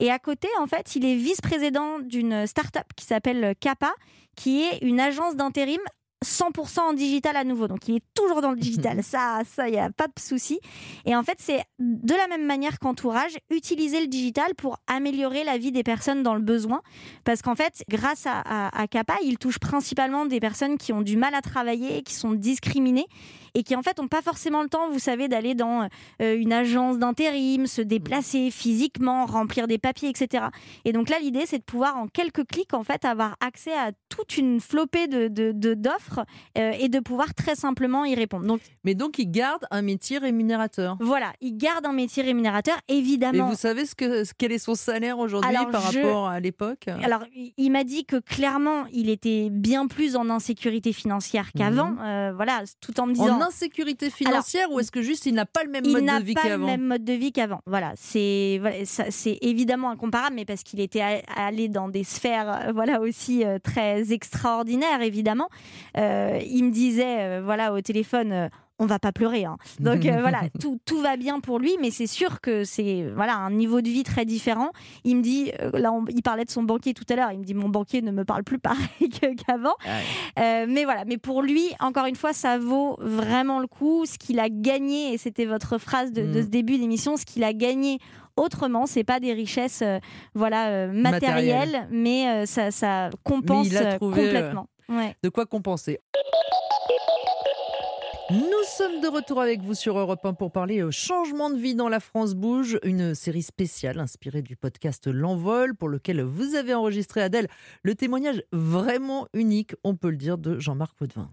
[0.01, 3.93] et à côté, en fait, il est vice-président d'une start-up qui s'appelle Kappa,
[4.37, 5.81] qui est une agence d'intérim
[6.25, 7.69] 100% en digital à nouveau.
[7.69, 9.03] Donc il est toujours dans le digital.
[9.03, 10.61] ça, ça, il n'y a pas de souci.
[11.05, 15.59] Et en fait, c'est de la même manière qu'entourage, utiliser le digital pour améliorer la
[15.59, 16.83] vie des personnes dans le besoin.
[17.25, 21.03] Parce qu'en fait, grâce à, à, à Kappa, il touche principalement des personnes qui ont
[21.03, 23.07] du mal à travailler, qui sont discriminées
[23.57, 25.89] et qui en fait n'ont pas forcément le temps, vous savez, d'aller dans
[26.21, 30.45] euh, une agence d'intérim, se déplacer physiquement, remplir des papiers, etc.
[30.85, 33.93] Et donc là, l'idée, c'est de pouvoir en quelques clics en fait avoir accès à
[34.11, 35.29] toute une flopée de
[35.75, 36.25] d'offres
[36.59, 38.45] euh, et de pouvoir très simplement y répondre.
[38.47, 40.99] Donc, mais donc il garde un métier rémunérateur.
[41.01, 43.49] Voilà, il garde un métier rémunérateur, évidemment.
[43.49, 46.89] Et vous savez ce que quel est son salaire aujourd'hui par rapport à l'époque?
[47.03, 47.25] Alors,
[47.57, 51.93] il m'a dit que clairement, il était bien plus en insécurité financière qu'avant.
[51.93, 52.01] Mhm.
[52.03, 55.65] Euh, voilà, tout en me disant insécurité financière ou est-ce que juste il n'a pas
[55.65, 57.61] le même mode de vie qu'avant Il n'a pas le même mode de vie qu'avant.
[57.67, 61.03] Voilà, c'est voilà, c'est évidemment incomparable, mais parce qu'il était
[61.35, 65.49] allé dans des sphères euh, voilà aussi euh, très extraordinaires évidemment.
[65.97, 69.45] Euh, il me disait voilà au téléphone on va pas pleurer.
[69.45, 69.57] hein.
[69.81, 73.35] Donc euh, voilà, tout, tout va bien pour lui, mais c'est sûr que c'est voilà
[73.37, 74.71] un niveau de vie très différent.
[75.05, 77.33] Il me dit, euh, là, on- il parlait de son banquier tout à l'heure.
[77.33, 79.09] Il me dit, mon banquier ne me parle plus pareil
[79.47, 79.75] qu'avant.
[80.39, 84.05] Euh, mais voilà, mais pour lui, encore une fois, ça vaut vraiment le coup.
[84.07, 86.43] Ce qu'il a gagné, et c'était votre phrase de, de Mm.
[86.43, 87.99] ce début d'émission, ce qu'il a gagné
[88.37, 89.99] autrement, c'est pas des richesses, euh,
[90.35, 94.67] voilà, euh, matérielles, mais euh, ça, ça compense il a trouvé, complètement.
[94.91, 95.17] Ouais.
[95.23, 95.99] De quoi compenser.
[98.29, 101.77] Nous sommes de retour avec vous sur Europe 1 pour parler euh, changement de vie
[101.77, 106.75] dans la France bouge, une série spéciale inspirée du podcast L'Envol pour lequel vous avez
[106.75, 107.47] enregistré Adèle
[107.85, 111.31] le témoignage vraiment unique, on peut le dire, de Jean-Marc Potvin.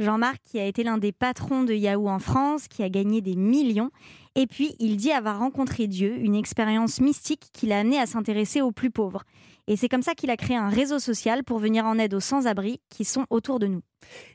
[0.00, 3.36] Jean-Marc, qui a été l'un des patrons de Yahoo en France, qui a gagné des
[3.36, 3.90] millions.
[4.34, 8.60] Et puis, il dit avoir rencontré Dieu, une expérience mystique qui l'a amené à s'intéresser
[8.62, 9.22] aux plus pauvres.
[9.68, 12.20] Et c'est comme ça qu'il a créé un réseau social pour venir en aide aux
[12.20, 13.82] sans-abri qui sont autour de nous.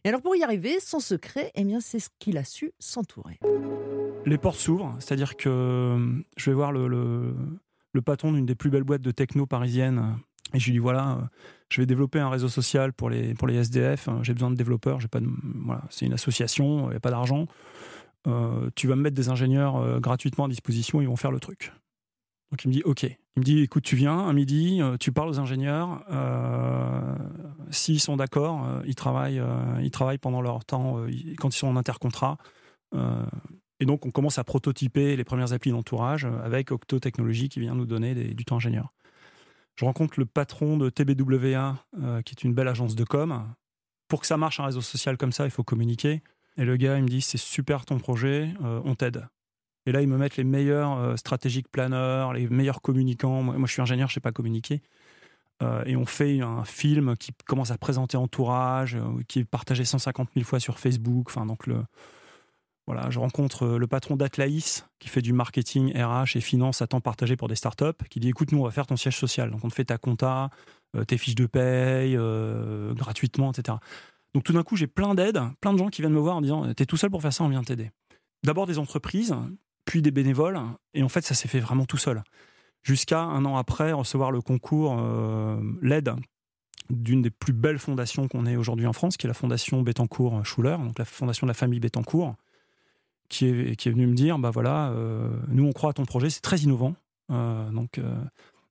[0.05, 3.39] Et alors pour y arriver, son secret, eh bien c'est ce qu'il a su s'entourer.
[4.25, 7.35] Les portes s'ouvrent, c'est-à-dire que euh, je vais voir le, le-
[7.93, 10.77] le patron d'une des plus belles boîtes de techno parisiennes euh, et je lui dis
[10.79, 11.21] voilà, euh,
[11.69, 14.55] je vais développer un réseau social pour les, pour les SDF, euh, j'ai besoin de
[14.55, 15.27] développeurs, j'ai pas de,
[15.65, 17.47] voilà, c'est une association, il n'y a pas d'argent.
[18.27, 21.39] Euh, tu vas me mettre des ingénieurs euh, gratuitement à disposition, ils vont faire le
[21.39, 21.71] truc.
[22.51, 23.03] Donc il me dit ok.
[23.03, 26.03] Il me dit écoute, tu viens à midi, euh, tu parles aux ingénieurs.
[26.09, 27.15] euh,
[27.69, 29.41] S'ils sont d'accord, euh, ils travaillent,
[29.81, 31.05] ils travaillent pendant leur temps
[31.37, 32.37] quand ils sont en intercontrat.
[33.79, 37.75] Et donc on commence à prototyper les premières applis d'entourage avec Octo Technologies qui vient
[37.75, 38.93] nous donner du temps ingénieur.
[39.75, 41.75] Je rencontre le patron de TBWA,
[42.25, 43.53] qui est une belle agence de com.
[44.07, 46.23] Pour que ça marche un réseau social comme ça, il faut communiquer.
[46.55, 49.27] Et le gars, il me dit c'est super ton projet, on t'aide.
[49.87, 53.41] Et là, ils me mettent les meilleurs euh, stratégiques planeurs, les meilleurs communicants.
[53.41, 54.83] Moi, je suis ingénieur, je sais pas communiquer.
[55.63, 59.85] Euh, et on fait un film qui commence à présenter Entourage, euh, qui est partagé
[59.85, 61.27] 150 000 fois sur Facebook.
[61.29, 61.83] Enfin, donc le,
[62.85, 66.87] voilà, je rencontre euh, le patron d'Atlaïs, qui fait du marketing, RH et finance à
[66.87, 69.49] temps partagé pour des startups, qui dit écoute, nous, on va faire ton siège social.
[69.49, 70.51] Donc, on te fait ta compta,
[71.07, 72.17] tes fiches de paye,
[72.95, 73.77] gratuitement, etc.
[74.33, 76.41] Donc, tout d'un coup, j'ai plein d'aides, plein de gens qui viennent me voir en
[76.41, 77.91] disant t'es tout seul pour faire ça, on vient t'aider.
[78.43, 79.35] D'abord des entreprises,
[79.87, 80.59] puis des bénévoles,
[80.93, 82.21] et en fait, ça s'est fait vraiment tout seul.
[82.83, 86.13] Jusqu'à un an après recevoir le concours, euh, l'aide
[86.89, 90.77] d'une des plus belles fondations qu'on ait aujourd'hui en France, qui est la fondation Bettencourt-Schuller,
[90.77, 92.35] donc la fondation de la famille Bettencourt,
[93.29, 96.05] qui est, qui est venue me dire, bah voilà, euh, nous on croit à ton
[96.05, 96.95] projet, c'est très innovant,
[97.31, 98.15] euh, donc, euh,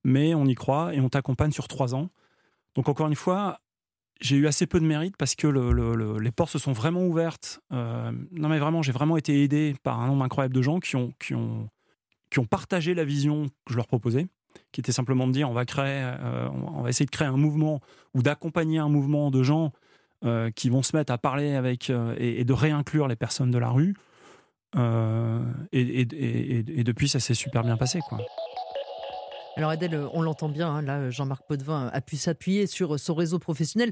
[0.05, 2.11] mais on y croit et on t'accompagne sur trois ans.
[2.74, 3.61] Donc encore une fois,
[4.20, 6.72] j'ai eu assez peu de mérite parce que le- le- le- les portes se sont
[6.72, 7.61] vraiment ouvertes.
[7.72, 10.96] Euh, non mais vraiment, j'ai vraiment été aidé par un nombre incroyable de gens qui
[10.96, 11.12] ont,
[12.50, 14.26] partagé la vision que je leur proposais,
[14.72, 17.37] qui était simplement de dire on va créer, euh, on va essayer de créer un
[17.37, 17.81] mouvement
[18.14, 19.72] ou d'accompagner un mouvement de gens
[20.24, 23.59] euh, qui vont se mettre à parler avec et, et de réinclure les personnes de
[23.59, 23.94] la rue.
[25.72, 28.00] Et, depuis, ça s'est super bien passé.
[29.56, 33.38] Alors Adèle, on l'entend bien, hein, là Jean-Marc Potvin a pu s'appuyer sur son réseau
[33.38, 33.90] professionnel,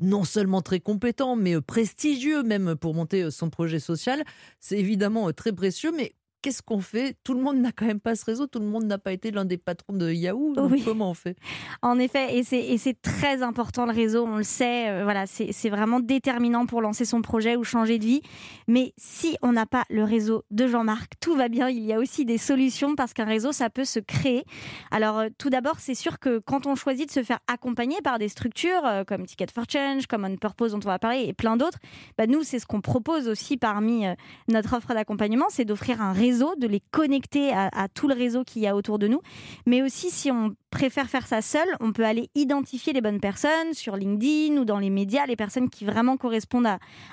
[0.00, 4.24] non seulement très compétent, mais euh, prestigieux même pour monter euh, son projet social.
[4.58, 7.16] C'est évidemment euh, très précieux, mais qu'est-ce qu'on fait?
[7.24, 9.30] Tout le monde n'a quand même pas ce réseau, tout le monde n'a pas été
[9.30, 10.52] l'un des patrons de Yahoo.
[10.52, 10.82] donc Oui.
[10.84, 11.38] Comment on fait?
[11.80, 16.00] En effet, et c'est, très important le réseau, on le sait, euh, voilà, c'est, vraiment
[16.00, 18.20] déterminant pour lancer son projet ou changer de vie.
[18.68, 21.70] Mais si on n'a pas le réseau de Jean-Marc, tout va bien.
[21.70, 24.44] Il y a aussi des solutions parce qu'un réseau, ça peut se créer.
[24.90, 28.18] Alors, euh, tout d'abord, c'est sûr que quand on choisit de se faire accompagner par
[28.18, 31.32] des structures euh, comme Ticket for Change, comme On Purpose dont on va parler et
[31.32, 31.78] plein d'autres,
[32.18, 34.04] bah, nous, c'est ce qu'on propose aussi parmi
[34.48, 38.62] notre offre d'accompagnement, c'est d'offrir un réseau, de les connecter à, tout le réseau qu'il
[38.62, 39.20] y a autour de nous.
[39.66, 43.72] Mais aussi, si on préfère faire ça seul, on peut aller identifier les bonnes personnes
[43.72, 46.66] sur LinkedIn ou dans les médias, les personnes qui vraiment correspondent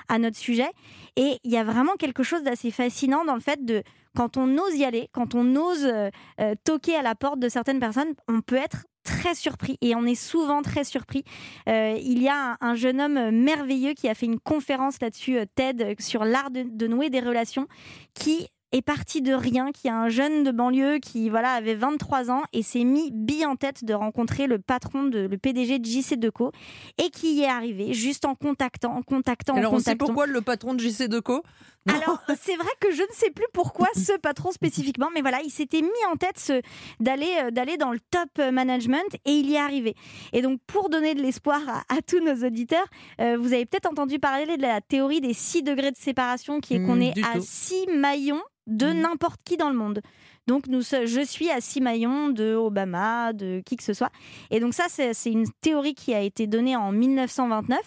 [0.08, 0.70] à, notre sujet.
[1.16, 3.82] Et il y a vraiment quelque chose d'assez fascinant dans le fait de,
[4.16, 7.48] quand on ose y aller, quand on ose euh, euh, toquer à la porte de
[7.48, 11.24] certaines personnes, on peut être très surpris et on est souvent très surpris.
[11.68, 15.38] Euh, il y a un, un jeune homme merveilleux qui a fait une conférence là-dessus,
[15.54, 17.66] TED, sur l'art de, de nouer des relations,
[18.14, 22.30] qui est parti de rien, qui est un jeune de banlieue qui voilà avait 23
[22.30, 25.84] ans et s'est mis bille en tête de rencontrer le patron de le PDG de
[25.84, 26.52] JC Deco
[26.98, 30.26] et qui y est arrivé juste en contactant, en contactant, Alors en on sait pourquoi
[30.26, 31.42] le patron de JC Deco?
[31.84, 35.40] Non Alors, c'est vrai que je ne sais plus pourquoi ce patron spécifiquement, mais voilà,
[35.44, 36.52] il s'était mis en tête
[37.00, 39.96] d'aller euh, d'aller dans le top euh, management et il y est arrivé.
[40.32, 42.86] Et donc, pour donner de l'espoir à, à tous nos auditeurs,
[43.20, 46.74] euh, vous avez peut-être entendu parler de la théorie des 6 degrés de séparation qui
[46.74, 47.44] est qu'on Mm, est à tout.
[47.44, 49.00] 6 maillons de Mm.
[49.00, 50.00] n'importe qui dans le monde.
[50.48, 54.10] Donc nous, je suis à six maillons de Obama, de qui que ce soit.
[54.50, 57.78] Et donc ça, c'est une théorie qui a été donnée en 1929.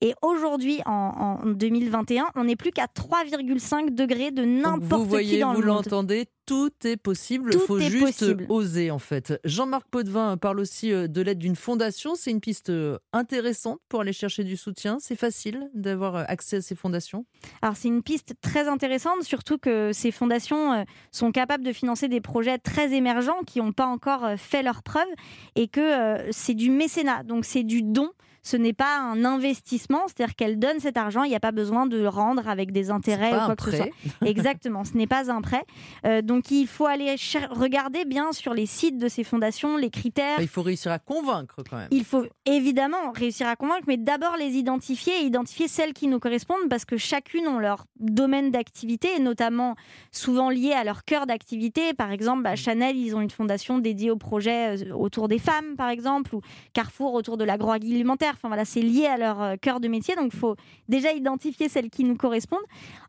[0.00, 5.52] Et aujourd'hui, en, en 2021, on n'est plus qu'à 3,5 degrés de n'importe qui dans
[5.52, 5.56] le monde.
[5.56, 7.50] Vous l'entendez, tout est possible.
[7.52, 9.40] Il faut juste oser, en fait.
[9.44, 12.14] Jean-Marc Potvin parle aussi euh, de l'aide d'une fondation.
[12.14, 14.98] C'est une piste euh, intéressante pour aller chercher du soutien.
[15.00, 17.24] C'est facile d'avoir euh, accès à ces fondations
[17.62, 22.20] Alors, c'est une piste très intéressante, surtout que ces fondations sont capables de financer des
[22.20, 25.06] projets très émergents qui n'ont pas encore fait leur preuve
[25.54, 27.22] et que c'est du mécénat.
[27.22, 28.10] Donc, c'est du don
[28.44, 31.86] ce n'est pas un investissement, c'est-à-dire qu'elle donne cet argent, il n'y a pas besoin
[31.86, 33.88] de le rendre avec des intérêts ou quoi que ce soit.
[34.24, 35.64] Exactement, ce n'est pas un prêt.
[36.04, 37.16] Euh, donc il faut aller
[37.50, 40.40] regarder bien sur les sites de ces fondations les critères.
[40.40, 41.88] Il faut réussir à convaincre quand même.
[41.90, 46.18] Il faut évidemment réussir à convaincre, mais d'abord les identifier et identifier celles qui nous
[46.18, 49.74] correspondent parce que chacune ont leur domaine d'activité, et notamment
[50.12, 51.94] souvent lié à leur cœur d'activité.
[51.94, 52.56] Par exemple, bah.
[52.56, 56.40] Chanel, ils ont une fondation dédiée au projet euh, autour des femmes, par exemple, ou
[56.72, 58.33] Carrefour autour de l'agroalimentaire.
[58.36, 60.56] Enfin voilà, c'est lié à leur euh, cœur de métier, donc il faut
[60.88, 62.64] déjà identifier celles qui nous correspondent.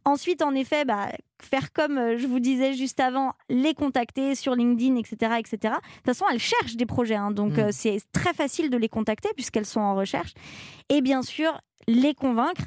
[0.05, 1.09] Ensuite, en effet, bah,
[1.41, 5.57] faire comme euh, je vous disais juste avant, les contacter sur LinkedIn, etc., etc.
[5.61, 7.59] De toute façon, elles cherchent des projets, hein, donc mm.
[7.59, 10.33] euh, c'est très facile de les contacter puisqu'elles sont en recherche.
[10.89, 12.63] Et bien sûr, les convaincre.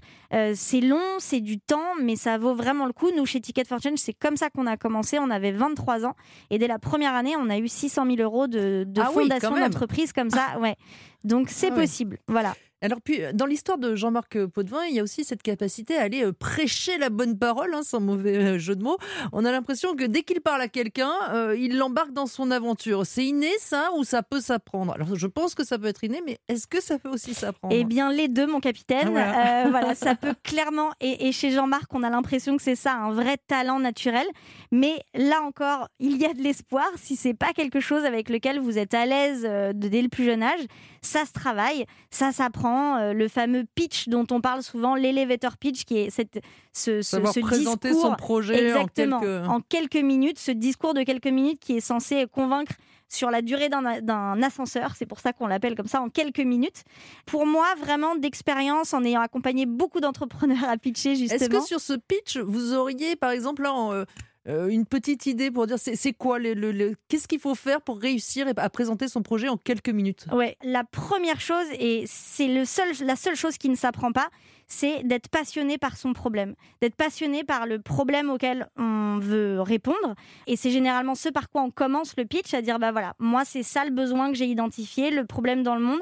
[0.54, 3.10] c'est long, c'est du temps, mais ça vaut vraiment le coup.
[3.16, 5.18] Nous, chez Ticket for Change, c'est comme ça qu'on a commencé.
[5.18, 6.14] On avait 23 ans
[6.50, 9.58] et dès la première année, on a eu 600 000 euros de, de ah fondation
[9.58, 10.46] d'entreprise comme ça.
[10.58, 10.76] Ouais.
[11.24, 12.18] Donc c'est ah possible.
[12.26, 12.54] Voilà.
[12.80, 16.24] Alors puis dans l'histoire de Jean-Marc Potvin, il y a aussi cette capacité à aller
[16.24, 18.98] euh, prêcher la bonne parole, hein, sans mauvais euh, jeu de mots.
[19.32, 23.04] On a l'impression que dès qu'il parle à quelqu'un, euh, il l'embarque dans son aventure.
[23.04, 24.92] C'est inné ça ou ça peut s'apprendre?
[24.92, 27.74] Alors je pense que ça peut être inné, mais est-ce que ça peut aussi s'apprendre?
[27.76, 29.08] Eh bien les deux, mon capitaine.
[29.10, 30.90] Voilà, ça peut clairement.
[31.00, 34.26] Et, chez Jean-Marc, on a l'impression que c'est ça, un vrai talent naturel.
[34.70, 36.86] Mais là encore, il y a de l'espoir.
[36.96, 39.42] Si c'est pas quelque chose avec lequel vous êtes à l'aise
[39.74, 40.60] dès le plus jeune âge,
[41.02, 42.67] ça se travaille, ça s'apprend.
[42.98, 46.40] Euh, le fameux pitch dont on parle souvent, l'elevator pitch, qui est cette,
[46.72, 49.48] ce, ce, ce présenter son projet en quelques...
[49.48, 52.72] en quelques minutes, ce discours de quelques minutes qui est censé convaincre
[53.10, 54.92] sur la durée d'un ascenseur.
[54.96, 56.84] C'est pour ça qu'on l'appelle comme ça en quelques minutes.
[57.24, 61.40] Pour moi, vraiment d'expérience en ayant accompagné beaucoup d'entrepreneurs à pitcher justement.
[61.40, 64.04] Est-ce que sur ce pitch, vous auriez par exemple là, en, euh,
[64.48, 68.46] euh, une petite idée pour dire c'est quoi le, qu'est-ce qu'il faut faire pour réussir
[68.56, 70.26] à présenter son projet en quelques minutes?
[70.32, 74.28] Ouais, la première chose et c'est le seul la seule chose qui ne s'apprend pas,
[74.66, 80.14] c'est d'être passionné par son problème, d'être passionné par le problème auquel on veut répondre.
[80.46, 83.44] Et c'est généralement ce par quoi on commence le pitch, à dire bah voilà, moi
[83.44, 86.00] c'est ça le besoin que j'ai identifié, le problème dans le monde.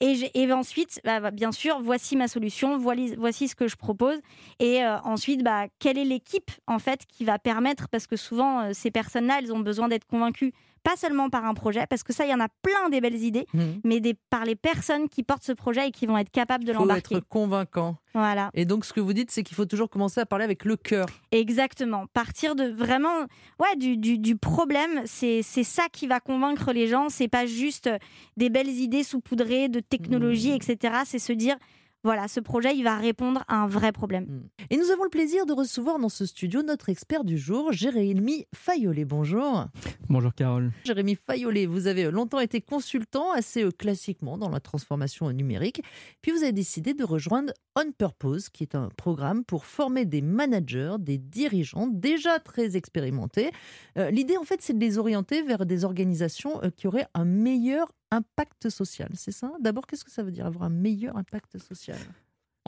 [0.00, 4.18] Et, ensuite, bah, bah, bien sûr, voici ma solution, voici, voici ce que je propose.
[4.60, 8.60] Et euh, ensuite, bah, quelle est l'équipe en fait qui va permettre, parce que souvent
[8.60, 10.52] euh, ces personnes-là, elles ont besoin d'être convaincues
[10.88, 13.22] pas seulement par un projet, parce que ça, il y en a plein des belles
[13.22, 13.60] idées, mmh.
[13.84, 16.72] mais des, par les personnes qui portent ce projet et qui vont être capables de
[16.72, 17.16] l'embarquer.
[17.16, 17.98] être convaincant.
[18.14, 18.50] Voilà.
[18.54, 20.76] Et donc, ce que vous dites, c'est qu'il faut toujours commencer à parler avec le
[20.76, 21.06] cœur.
[21.30, 22.06] Exactement.
[22.14, 23.26] Partir de vraiment,
[23.60, 27.10] ouais, du, du, du problème, c'est ça qui va convaincre les gens.
[27.10, 27.90] C'est pas juste
[28.38, 30.70] des belles idées saupoudrées de technologie, mmh.
[30.70, 30.94] etc.
[31.04, 31.56] C'est se dire,
[32.04, 34.24] voilà, ce projet, il va répondre à un vrai problème.
[34.24, 34.48] Hmm.
[34.70, 38.46] Et nous avons le plaisir de recevoir dans ce studio notre expert du jour, Jérémy
[38.54, 39.04] Fayolet.
[39.04, 39.66] Bonjour.
[40.08, 40.70] Bonjour Carole.
[40.84, 45.82] Jérémy Fayolet, vous avez longtemps été consultant assez euh, classiquement dans la transformation numérique.
[46.22, 50.22] Puis vous avez décidé de rejoindre On Purpose, qui est un programme pour former des
[50.22, 53.50] managers, des dirigeants déjà très expérimentés.
[53.96, 57.24] Euh, l'idée, en fait, c'est de les orienter vers des organisations euh, qui auraient un
[57.24, 59.52] meilleur impact social, c'est ça?
[59.60, 61.98] D'abord, qu'est-ce que ça veut dire avoir un meilleur impact social?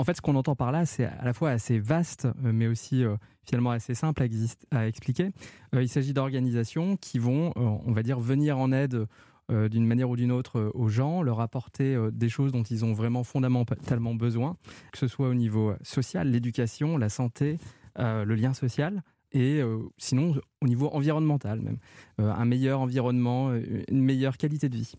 [0.00, 2.66] En fait, ce qu'on entend par là, c'est à la fois assez vaste, euh, mais
[2.66, 4.26] aussi euh, finalement assez simple
[4.70, 5.30] à, expliquer.
[5.74, 9.06] Euh, il s'agit d'organisations qui vont, on va dire, venir en aide
[9.50, 13.24] d'une manière ou d'une autre aux gens, leur apporter des choses dont ils ont vraiment
[13.24, 14.56] fondamentalement besoin,
[14.92, 17.58] que ce soit au niveau social, l'éducation, la santé,
[17.98, 21.78] le lien social, et euh, sinon au niveau environnemental même.
[22.20, 24.92] Euh, un meilleur environnement, euh, une meilleure qualité de vie.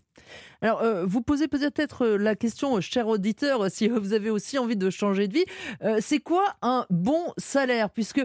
[0.60, 5.28] Alors, vous posez peut-être la question, cher auditeur, si vous avez aussi envie de changer
[5.28, 5.44] de vie,
[6.00, 7.90] c'est quoi un bon salaire?
[7.90, 8.22] Puisque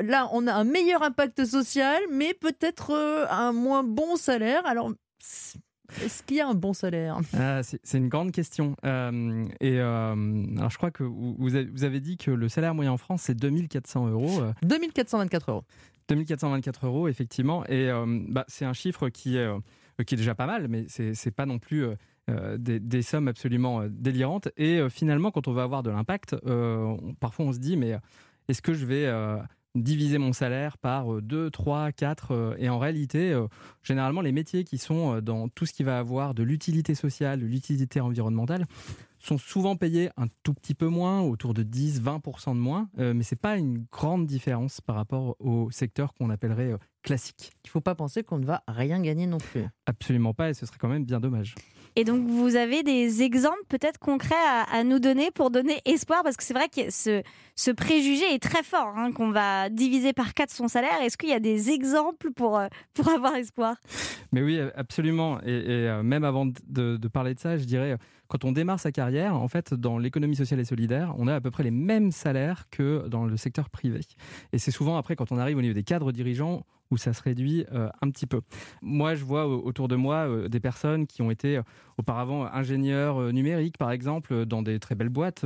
[0.00, 2.92] là, on a un meilleur impact social, mais peut-être
[3.30, 4.64] un moins bon salaire.
[4.66, 4.92] Alors,
[6.04, 8.76] est-ce qu'il y a un bon salaire ah, C'est une grande question.
[8.84, 12.96] Euh, et euh, alors, je crois que vous avez dit que le salaire moyen en
[12.96, 14.42] France, c'est 2400 euros.
[14.62, 15.52] 2424 euh.
[15.52, 15.64] euros.
[16.08, 17.64] 2424 euros, effectivement.
[17.66, 17.88] Et
[18.28, 19.48] bah, c'est un chiffre qui est,
[20.04, 21.86] qui est déjà pas mal, mais c'est pas non plus
[22.58, 24.48] des, des, sommes absolument délirantes.
[24.56, 26.34] Et finalement, quand on va avoir de l'impact,
[27.20, 27.96] parfois on se dit, mais
[28.48, 29.08] est-ce que je vais
[29.74, 32.56] diviser mon salaire par 2, 3, 4.
[32.58, 33.38] et en réalité,
[33.82, 37.46] généralement, les métiers qui sont dans tout ce qui va avoir de l'utilité sociale, de
[37.46, 38.66] l'utilité environnementale,
[39.20, 43.22] sont souvent payés un tout petit peu moins, autour de 10-20% de moins, euh, mais
[43.22, 47.52] ce n'est pas une grande différence par rapport au secteur qu'on appellerait euh, classique.
[47.64, 49.64] Il ne faut pas penser qu'on ne va rien gagner non plus.
[49.86, 51.54] Absolument pas, et ce serait quand même bien dommage.
[51.96, 54.34] Et donc, vous avez des exemples peut-être concrets
[54.70, 56.22] à, nous donner pour donner espoir?
[56.22, 60.34] Parce que c'est vrai que ce, préjugé est très fort, hein, qu'on va diviser par
[60.34, 61.02] quatre son salaire.
[61.02, 63.76] Est-ce qu'il y a des exemples pour, euh, pour avoir espoir?
[64.32, 65.40] Mais oui, absolument.
[65.42, 67.96] Et, même avant de, parler de ça, je dirais
[68.30, 71.40] quand on démarre sa carrière, en fait, dans l'économie sociale et solidaire, on a à
[71.40, 74.00] peu près les mêmes salaires que dans le secteur privé.
[74.52, 77.22] Et c'est souvent après, quand on arrive au niveau des cadres dirigeants, où ça se
[77.22, 78.40] réduit euh, un petit peu.
[78.82, 81.62] Moi, je vois autour de moi euh, des personnes qui ont été euh,
[81.98, 85.44] auparavant ingénieurs numériques, par exemple, dans des très belles boîtes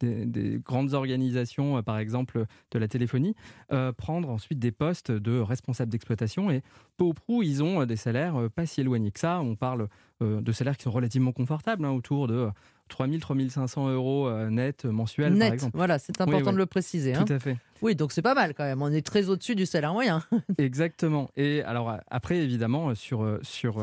[0.00, 3.34] des, grandes organisations, euh, par exemple de la téléphonie,
[3.72, 6.50] euh, prendre ensuite des postes de responsables d'exploitation.
[6.50, 6.62] Et
[6.96, 9.40] peu ou prou, ils ont euh, des salaires pas si éloignés que ça.
[9.40, 9.88] On parle
[10.20, 12.50] de salaires qui sont relativement confortables, hein, autour de
[12.88, 15.76] 3000, 3500 euros net mensuels, net, par exemple.
[15.78, 17.14] Voilà, c'est important de le préciser.
[17.14, 17.36] Tout hein.
[17.36, 17.56] à fait.
[17.80, 18.82] Oui, donc c'est pas mal quand même.
[18.82, 20.22] On est très au-dessus du salaire moyen.
[20.58, 21.30] Exactement.
[21.36, 23.82] Et alors après, évidemment, sur, sur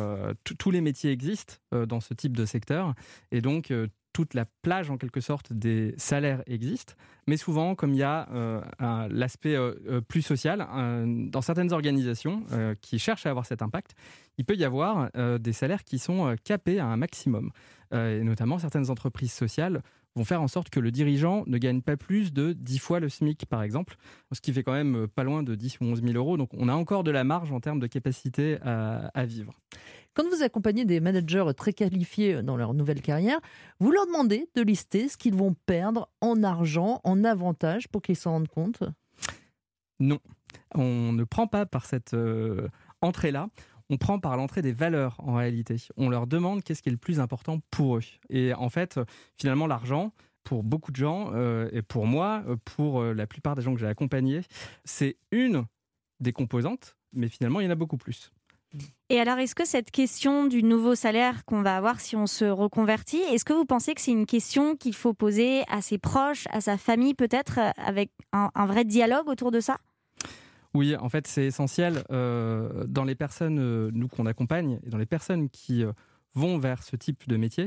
[0.59, 2.93] tous les métiers existent dans ce type de secteur.
[3.31, 3.73] Et donc,
[4.17, 8.27] toute la plage en quelque sorte des salaires existe, mais souvent comme il y a
[8.33, 8.61] euh,
[9.11, 10.65] l'aspect euh, euh, plus social,
[11.29, 12.43] dans certaines organisations
[12.81, 13.93] qui cherchent à avoir cet impact,
[14.39, 17.51] il peut y avoir des salaires qui sont capés à un maximum.
[17.91, 19.83] et notamment certaines entreprises sociales
[20.17, 23.07] vont faire en sorte que le dirigeant ne gagne pas plus de 10 fois le
[23.07, 23.95] SMIC, par exemple,
[24.31, 26.37] ce qui fait quand même pas loin de 10 ou 11 000 euros.
[26.37, 29.53] Donc on a encore de la marge en termes de capacité à, vivre.
[30.13, 33.39] Quand vous accompagnez des managers très qualifiés dans leur nouvelle carrière,
[33.79, 38.15] vous leur demandez de lister ce qu'ils vont perdre en argent, en avantage, pour qu'ils
[38.15, 38.83] s'en rendent compte?
[39.99, 40.19] Non,
[40.73, 42.67] on ne prend pas par cette euh,
[43.01, 43.49] entrée-là
[43.89, 45.77] on prend par l'entrée des valeurs en réalité.
[45.95, 48.01] On leur demande qu'est-ce qui est le plus important pour eux.
[48.29, 48.99] Et en fait,
[49.37, 50.11] finalement, l'argent,
[50.47, 53.73] pour beaucoup de gens, euh, et pour moi, euh, pour euh, la plupart des gens
[53.73, 54.41] que j'ai accompagnés,
[54.85, 55.65] c'est une
[56.21, 58.31] des composantes, mais finalement, il y en a beaucoup plus.
[59.09, 62.45] Et alors, est-ce que cette question du nouveau salaire qu'on va avoir si on se
[62.45, 66.47] reconvertit, est-ce que vous pensez que c'est une question qu'il faut poser à ses proches,
[66.51, 69.77] à sa famille peut-être, avec un vrai dialogue autour de ça?
[70.77, 74.99] Oui, en fait, c'est essentiel euh, dans les personnes, euh, nous qu'on accompagne, et dans
[74.99, 75.91] les personnes qui euh,
[76.35, 77.65] vont vers ce type de métier.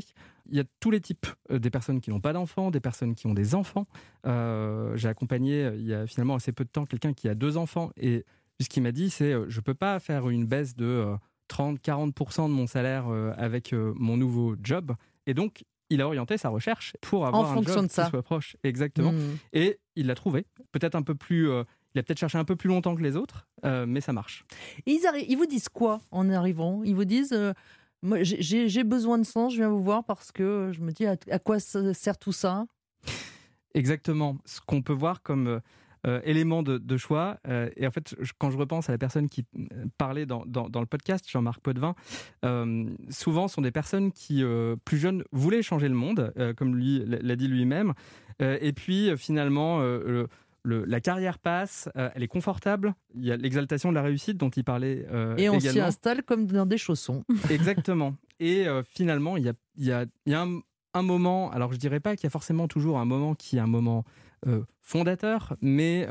[0.48, 3.26] Il y a tous les types, des personnes qui n'ont pas d'enfants, des personnes qui
[3.26, 3.86] ont des enfants.
[4.24, 7.90] J'ai accompagné il y a finalement assez peu de temps quelqu'un qui a deux enfants
[7.96, 8.24] et
[8.60, 11.04] ce qu'il m'a dit, c'est je ne peux pas faire une baisse de
[11.48, 14.92] 30-40% de mon salaire avec mon nouveau job.
[15.26, 18.04] Et donc, il a orienté sa recherche pour avoir un job de ça.
[18.04, 18.56] qui soit proche.
[18.62, 19.12] Exactement.
[19.12, 19.38] Mmh.
[19.52, 20.46] Et il l'a trouvé.
[20.70, 21.48] Peut-être un peu plus
[21.94, 24.44] il a peut-être cherché un peu plus longtemps que les autres, euh, mais ça marche.
[24.86, 26.82] ils, ils, vous disent quoi en arrivant?
[26.84, 27.52] Ils vous disent euh,
[28.22, 31.58] j'ai besoin de sens, je viens vous voir parce que je me dis à, quoi
[31.58, 32.66] sert tout ça?
[33.74, 34.38] Exactement.
[34.44, 35.60] Ce qu'on peut voir comme
[36.06, 37.38] euh, élément de, choix,
[37.76, 39.44] et en fait, quand je repense à la personne qui
[39.98, 41.94] parlait dans, dans, le podcast, Jean-Marc Potvin,
[43.10, 44.42] souvent sont des personnes qui,
[44.84, 47.92] plus jeunes, voulaient changer le monde, comme lui l'a dit lui-même,
[48.40, 49.82] et puis finalement
[50.64, 54.50] la carrière passe, euh, elle est confortable, il y a l'exaltation de la réussite dont
[54.50, 57.24] il parlait euh, Et on s'y installe comme dans des chaussons.
[57.50, 58.16] Exactement.
[58.38, 60.06] Et euh, finalement, il y a,
[60.94, 63.60] un, moment, alors je dirais pas qu'il y a forcément toujours un moment qui est
[63.60, 64.04] un moment
[64.80, 66.08] fondateur, mais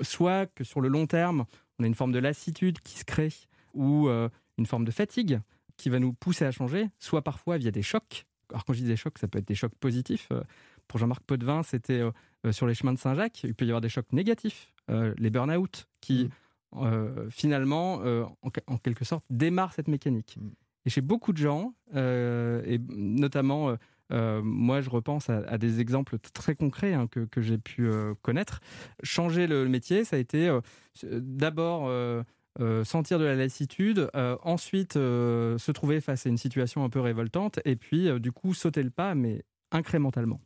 [0.00, 1.44] soit que sur le long terme,
[1.78, 3.32] on a une forme de lassitude qui se crée
[3.74, 5.40] ou une forme de fatigue
[5.76, 8.24] qui va nous pousser à changer, soit parfois via des chocs.
[8.50, 10.30] Alors quand je dis des chocs, ça peut être des chocs positifs.
[10.88, 12.02] Pour Jean-Marc Potvin, c'était
[12.44, 15.30] euh, sur les chemins de Saint-Jacques, il peut y avoir des chocs négatifs, euh, les
[15.30, 16.78] burn-out, qui mm.
[16.82, 18.02] euh, finalement,
[18.42, 20.36] en, quelque sorte, démarrent cette mécanique.
[20.40, 20.50] Mm.
[20.86, 23.74] Et chez beaucoup de gens, et notamment,
[24.10, 27.88] moi je repense à, des exemples très concrets hein, que, que j'ai pu
[28.20, 28.60] connaître,
[29.02, 30.54] changer le métier, ça a été
[31.02, 31.90] d'abord...
[32.84, 34.10] sentir de la lassitude,
[34.42, 38.82] ensuite se trouver face à une situation un peu révoltante, et puis du coup sauter
[38.82, 39.42] le pas, mais
[39.72, 40.42] incrémentalement.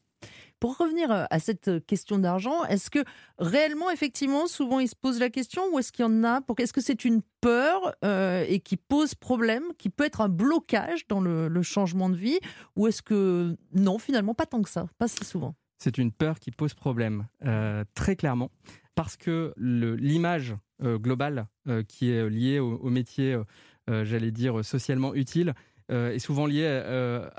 [0.60, 2.98] Pour revenir euh, à cette euh, question d'argent, est-ce que
[3.38, 6.58] réellement, effectivement, souvent ils se posent la question ou est-ce qu'il y en a pour...
[6.58, 11.06] Est-ce que c'est une peur euh, et qui pose problème, qui peut être un blocage
[11.06, 12.38] dans le, changement de vie
[12.76, 15.54] ou est-ce que non, finalement, pas tant que ça, pas si souvent?
[15.78, 17.26] C'est une peur qui pose problème,
[17.94, 18.50] très clairement,
[18.94, 21.46] parce que l'image globale
[21.88, 23.36] qui est liée au, métier,
[23.86, 25.54] j'allais dire, socialement utile,
[25.88, 26.66] est souvent liée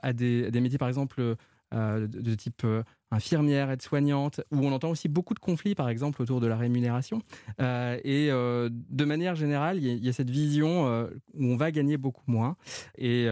[0.01, 1.36] à des, des, métiers, par exemple,
[1.73, 2.65] de, type
[3.12, 7.22] infirmière, aide-soignante, où on entend aussi beaucoup de conflits, par exemple, autour de la rémunération.
[7.60, 10.86] et de manière générale, il y, a cette vision
[11.34, 12.56] où on va gagner beaucoup moins.
[12.98, 13.28] Et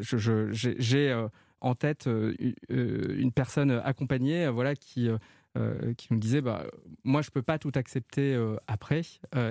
[0.00, 1.26] j'ai
[1.60, 2.08] en tête
[2.68, 5.08] une personne accompagnée, voilà, qui
[5.96, 6.64] qui nous disait bah,
[7.04, 8.36] moi je peux pas tout accepter
[8.66, 9.02] après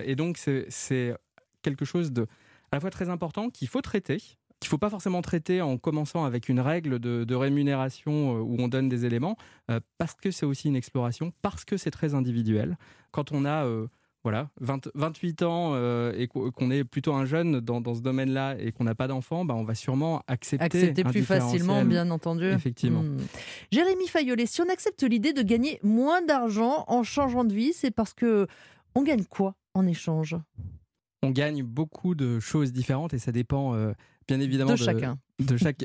[0.04, 1.16] et donc c'est
[1.62, 2.28] quelque chose de
[2.72, 4.18] à la fois très important qu'il faut traiter
[4.64, 8.90] qu'il faut pas forcément traiter en commençant avec une règle de, rémunération où on donne
[8.90, 9.38] des éléments,
[9.98, 12.78] parce que c'est aussi une exploration, parce que c'est très individuel.
[13.12, 13.66] Quand on a
[14.24, 18.86] voilà, 28 ans euh, et qu'on est plutôt un jeune dans, ce domaine-là et qu'on
[18.86, 20.64] n'a pas d'enfant, bah, on va sûrement accepter.
[20.66, 22.46] Accepter plus facilement, bien entendu.
[22.46, 23.04] Effectivement.
[23.04, 23.18] Hmm.
[23.72, 27.92] Jérémy Fayolet, si on accepte l'idée de gagner moins d'argent en changeant de vie, c'est
[27.92, 28.48] parce que
[28.96, 30.38] on gagne quoi en échange?
[31.22, 33.92] On gagne beaucoup de choses différentes et ça dépend euh,
[34.28, 35.20] bien évidemment de, chacun.
[35.40, 35.84] De, chaque,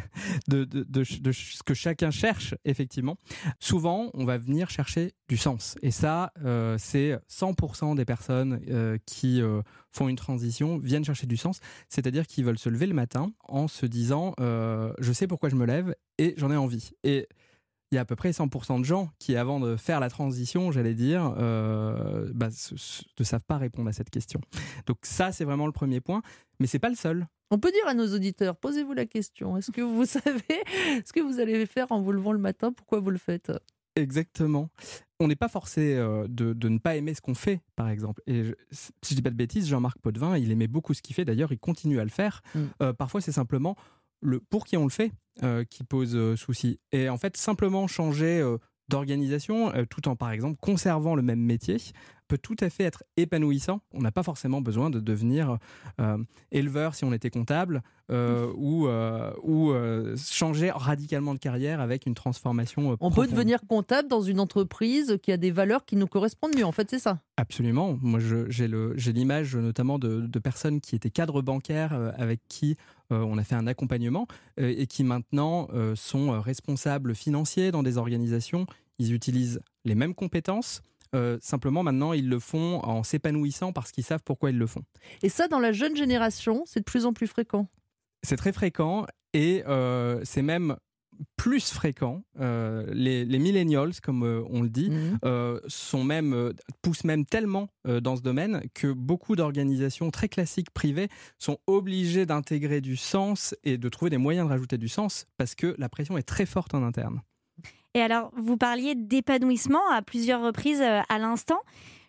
[0.48, 3.16] de, de, ce que chacun cherche, effectivement.
[3.58, 5.76] Souvent, on va venir chercher du sens.
[5.82, 9.62] Et ça, euh, c'est 100% des personnes euh, qui euh,
[9.92, 11.60] font une transition viennent chercher du sens.
[11.88, 15.66] C'est-à-dire qu'ils veulent se lever le matin en se disant Je sais pourquoi je me
[15.66, 16.90] lève et j'en ai envie.
[17.04, 17.28] Et
[17.90, 20.70] il y a à peu près 100% de gens qui, avant de faire la transition,
[20.70, 24.40] j'allais dire, bah, ne savent pas répondre à cette question.
[24.86, 26.22] Donc ça, c'est vraiment le premier point,
[26.60, 27.26] mais c'est pas le seul.
[27.50, 30.62] On peut dire à nos auditeurs, posez-vous la question, est-ce que vous savez
[31.04, 33.50] ce que vous allez faire en vous levant le matin Pourquoi vous le faites?
[33.96, 34.70] Exactement.
[35.18, 38.22] On n'est pas forcé euh, de, ne pas aimer ce qu'on fait, par exemple.
[38.26, 41.24] Et si je dis pas de bêtises, Jean-Marc Potvin, il aimait beaucoup ce qu'il fait.
[41.24, 42.40] D'ailleurs, il continue à le faire.
[42.54, 42.60] Mm.
[42.82, 43.76] Euh, parfois, c'est simplement
[44.20, 45.12] le pour qui on le fait
[45.42, 46.80] euh, qui pose souci.
[46.92, 48.44] Et en fait, simplement changer
[48.88, 51.78] d'organisation, tout en, par exemple, conservant le même métier,
[52.30, 53.80] peut tout à fait être épanouissant.
[53.92, 55.58] On n'a pas forcément besoin de devenir
[56.00, 56.16] euh,
[56.52, 59.72] éleveur si on était comptable euh, ou, euh, ou
[60.16, 62.96] changer radicalement de carrière avec une transformation.
[63.00, 66.64] on peut devenir comptable dans une entreprise qui a des valeurs qui nous correspondent mieux,
[66.64, 67.98] en fait, c'est ça Absolument.
[68.00, 72.76] Moi, j'ai l'image notamment de, de, personnes qui étaient cadres bancaires avec qui
[73.10, 78.66] on a fait un accompagnement et qui maintenant sont responsables financiers dans des organisations.
[78.98, 80.82] Ils utilisent les mêmes compétences,
[81.14, 84.82] euh, simplement, maintenant, ils le font en s'épanouissant parce qu'ils savent pourquoi ils le font.
[85.22, 87.68] Et ça, dans la jeune génération, c'est de plus en plus fréquent?
[88.22, 90.76] C'est très fréquent et euh, c'est même
[91.36, 92.22] plus fréquent.
[92.38, 95.60] Euh, les, les, millennials, comme on le dit, mhm.
[95.66, 96.52] sont même,
[96.82, 101.08] poussent même tellement dans ce domaine que beaucoup d'organisations très classiques privées
[101.38, 105.54] sont obligées d'intégrer du sens et de trouver des moyens de rajouter du sens parce
[105.54, 107.22] que la pression est très forte en interne.
[107.94, 111.60] Et alors, vous parliez d'épanouissement à plusieurs reprises euh, à l'instant.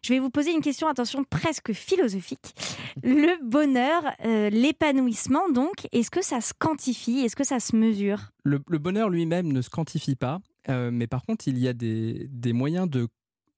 [0.01, 2.55] Je vais vous poser une question, attention, presque philosophique.
[3.03, 7.19] Le bonheur, euh, l'épanouissement, donc, est-ce que ça se quantifie?
[7.19, 8.31] Est-ce que ça se mesure?
[8.43, 10.39] Le, bonheur lui-même ne se quantifie pas,
[10.69, 13.07] euh, mais par contre, il y a des, moyens de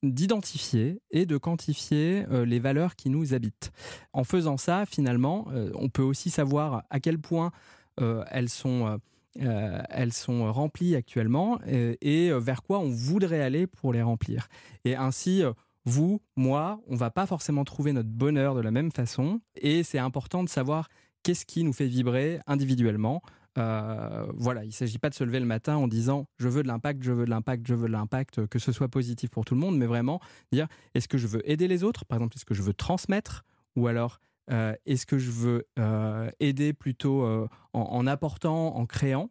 [0.04, 3.72] d'identifier et de quantifier les valeurs qui nous habitent.
[4.12, 7.54] En faisant ça, finalement, on peut aussi savoir à quel point
[7.98, 9.00] elles sont
[9.42, 14.04] euh, elles sont remplies actuellement euh, et, euh, vers quoi on voudrait aller pour les
[14.04, 14.48] remplir.
[14.86, 15.44] Et ainsi,
[15.86, 20.00] vous, moi, on va pas forcément trouver notre bonheur de la même façon et c'est
[20.00, 20.88] important de savoir
[21.24, 23.22] qu'est-ce qui nous fait vibrer individuellement.
[23.56, 26.68] voilà, il ne s'agit pas de se lever le matin en disant je veux de
[26.68, 29.56] l'impact, je veux de l'impact, je veux de l'impact, que ce soit positif pour tout
[29.56, 30.20] le monde, mais vraiment
[30.52, 33.44] dire est-ce que je veux aider les autres, par exemple, est-ce que je veux transmettre,
[33.76, 34.20] ou alors
[34.52, 39.30] euh, est-ce que je veux euh, aider plutôt euh, en, apportant, en créant?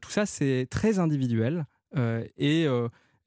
[0.00, 2.64] Tout ça, c'est très individuel et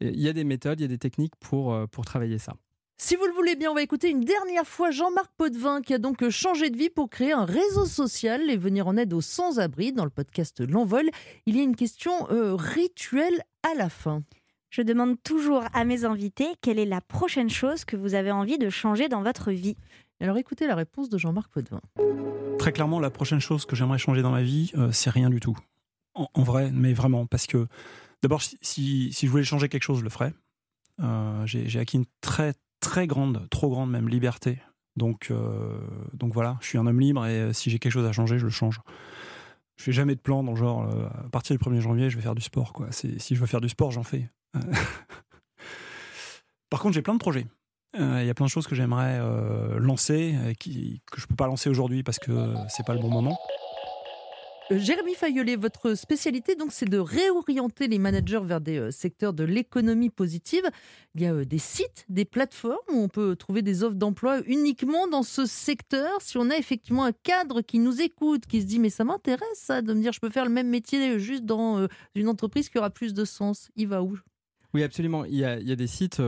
[0.01, 2.55] il y a des méthodes, il y a des techniques pour, pour travailler ça.
[2.99, 5.99] Si vous le voulez bien, on va écouter une dernière fois Jean-Marc Potvin qui a
[5.99, 9.93] donc changé de vie pour créer un réseau social et venir en aide aux sans-abri
[9.93, 11.07] dans le podcast L'Envol.
[11.45, 14.23] Il y a une question rituelle à la fin.
[14.71, 18.57] Je demande toujours à mes invités quelle est la prochaine chose que vous avez envie
[18.57, 19.77] de changer dans votre vie.
[20.19, 21.81] Alors écoutez la réponse de Jean-Marc Potvin.
[22.57, 25.39] Très clairement, la prochaine chose que j'aimerais changer dans ma vie, euh, c'est rien du
[25.39, 25.55] tout.
[26.15, 27.67] En, vrai, mais vraiment, parce que
[28.23, 30.33] d'abord, si, je voulais changer quelque chose, je le ferais.
[30.99, 34.59] Euh, j'ai acquis une très très grande, trop grande même liberté.
[34.95, 35.79] Donc, euh,
[36.13, 38.45] donc voilà, je suis un homme libre et si j'ai quelque chose à changer, je
[38.45, 38.79] le change.
[39.75, 40.89] Je fais jamais de plan dans le genre,
[41.25, 42.73] à partir du 1er janvier, je vais faire du sport.
[42.73, 42.87] Quoi.
[42.91, 44.27] Si je veux faire du sport, j'en fais.
[46.69, 47.45] Par contre, j'ai plein de projets.
[47.99, 51.27] Euh, il y a plein de choses que j'aimerais euh, lancer, qui, que je ne
[51.27, 53.37] peux pas lancer aujourd'hui parce que c'est pas le bon moment.
[54.71, 59.33] Euh, Jérémy Fayolet, votre spécialité, donc, c'est de réorienter les managers vers des euh, secteurs
[59.33, 60.63] de l'économie positive.
[61.15, 64.41] Il y a euh, des sites, des plateformes où on peut trouver des offres d'emploi
[64.45, 66.09] uniquement dans ce secteur.
[66.19, 69.47] Si on a effectivement un cadre qui nous écoute, qui se dit mais ça m'intéresse
[69.53, 72.77] ça, de me dire je peux faire le même métier juste dans une entreprise qui
[72.77, 74.17] aura plus de sens, il va où?
[74.73, 75.23] Oui, absolument.
[75.25, 76.21] Il y a, des sites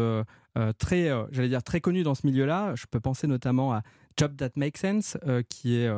[0.77, 2.73] très, j'allais dire, très connus dans ce milieu-là.
[2.75, 3.83] Je peux penser notamment à
[4.17, 5.17] Job That Makes Sense,
[5.49, 5.89] qui est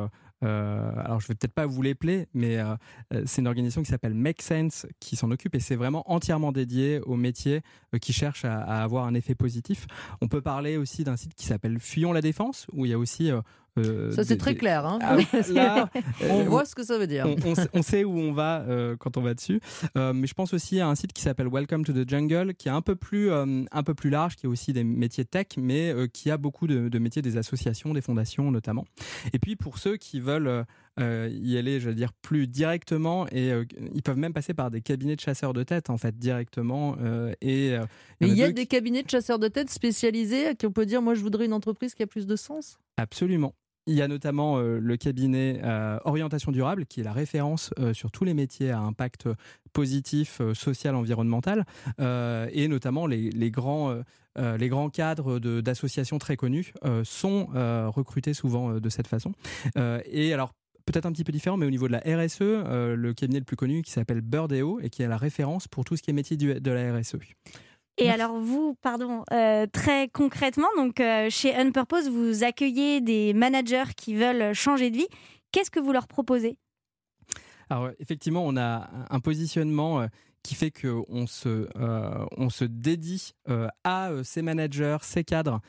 [0.42, 2.74] euh, alors, je vais peut-être pas vous l'épeler, mais euh,
[3.14, 6.52] euh, c'est une organisation qui s'appelle Make Sense qui s'en occupe et c'est vraiment entièrement
[6.52, 7.62] dédié aux métiers
[8.00, 9.86] qui cherchent à, à avoir un effet positif.
[10.20, 12.98] On peut parler aussi d'un site qui s'appelle Fuyons la Défense où il y a
[12.98, 13.30] aussi.
[13.78, 14.84] Euh, Ça, c'est très clair.
[14.86, 14.98] hein.
[15.02, 15.16] Ah,
[15.52, 15.88] là,
[16.30, 17.26] on euh, voit ce que ça veut dire.
[17.26, 19.60] on, on sait- on sait où on va euh, quand on va dessus.
[19.96, 22.68] Euh, mais je pense aussi à un site qui s'appelle Welcome to the Jungle, qui
[22.68, 25.46] est un peu plus, euh, un peu plus large, qui a aussi des métiers tech,
[25.56, 28.84] mais euh, qui a beaucoup de, de métiers des associations, des fondations notamment.
[29.32, 30.64] Et puis pour ceux qui veulent euh,
[31.00, 33.64] euh, y aller, je veux dire, plus directement, et euh,
[33.94, 36.96] ils peuvent même passer par des cabinets de chasseurs de tête, en fait, directement.
[37.00, 37.84] euh, et euh,
[38.20, 40.72] Mais il y a des qui- cabinets de chasseurs de tête spécialisés à qui on
[40.72, 42.76] peut dire moi je voudrais une entreprise qui a plus de sens?
[42.98, 43.54] Absolument.
[43.88, 47.92] Il y a notamment euh, le cabinet euh, Orientation Durable, qui est la référence euh,
[47.92, 49.28] sur tous les métiers à impact
[49.72, 51.64] positif, social, environnemental,
[51.98, 53.96] et notamment les, les grands,
[54.36, 56.74] les grands cadres d'associations très connues
[57.04, 57.46] sont
[57.94, 59.32] recrutés souvent de cette façon.
[60.04, 60.52] Et alors,
[60.84, 63.56] peut-être un petit peu différent, mais au niveau de la RSE, le cabinet le plus
[63.56, 66.36] connu qui s'appelle Birdeo et qui est la référence pour tout ce qui est métier
[66.36, 67.16] du- de la RSE.
[67.98, 68.20] Et Merci.
[68.20, 74.14] alors vous, pardon, euh, très concrètement, donc euh, chez Unpurpose, vous accueillez des managers qui
[74.14, 75.08] veulent changer de vie.
[75.50, 76.56] Qu'est-ce que vous leur proposez?
[77.68, 80.06] Alors effectivement, on a un positionnement euh,
[80.42, 81.68] qui fait qu'on se,
[82.36, 83.32] on se dédie
[83.84, 85.60] à ces managers, ces cadres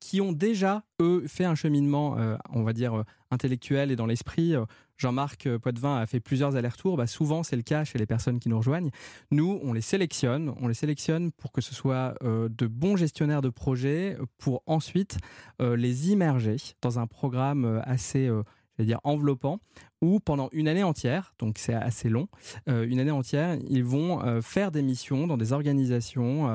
[0.00, 2.16] qui ont déjà, eux, fait un cheminement,
[2.50, 4.56] on va dire, intellectuel et dans l'esprit.
[4.98, 6.96] Jean-Marc Poitvin a fait plusieurs allers-retours.
[6.96, 8.90] Bah, souvent, c'est le cas chez les personnes qui nous rejoignent.
[9.30, 10.52] Nous, on les sélectionne.
[10.60, 15.18] On les sélectionne pour que ce soit euh, de bons gestionnaires de projets, pour ensuite
[15.62, 18.42] euh, les immerger dans un programme euh, assez, euh,
[18.76, 19.60] j'allais dire, enveloppant
[20.00, 22.28] où pendant une année entière, donc c'est assez long,
[22.68, 26.48] une année entière, ils vont faire des missions dans des organisations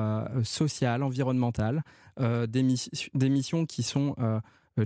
[0.44, 1.82] sociales, environnementales,
[2.18, 4.16] des, mis- des missions qui sont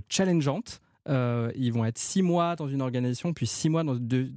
[0.09, 0.81] challengeantes.
[1.09, 3.95] Euh, ils vont être six mois dans une organisation, puis six mois dans,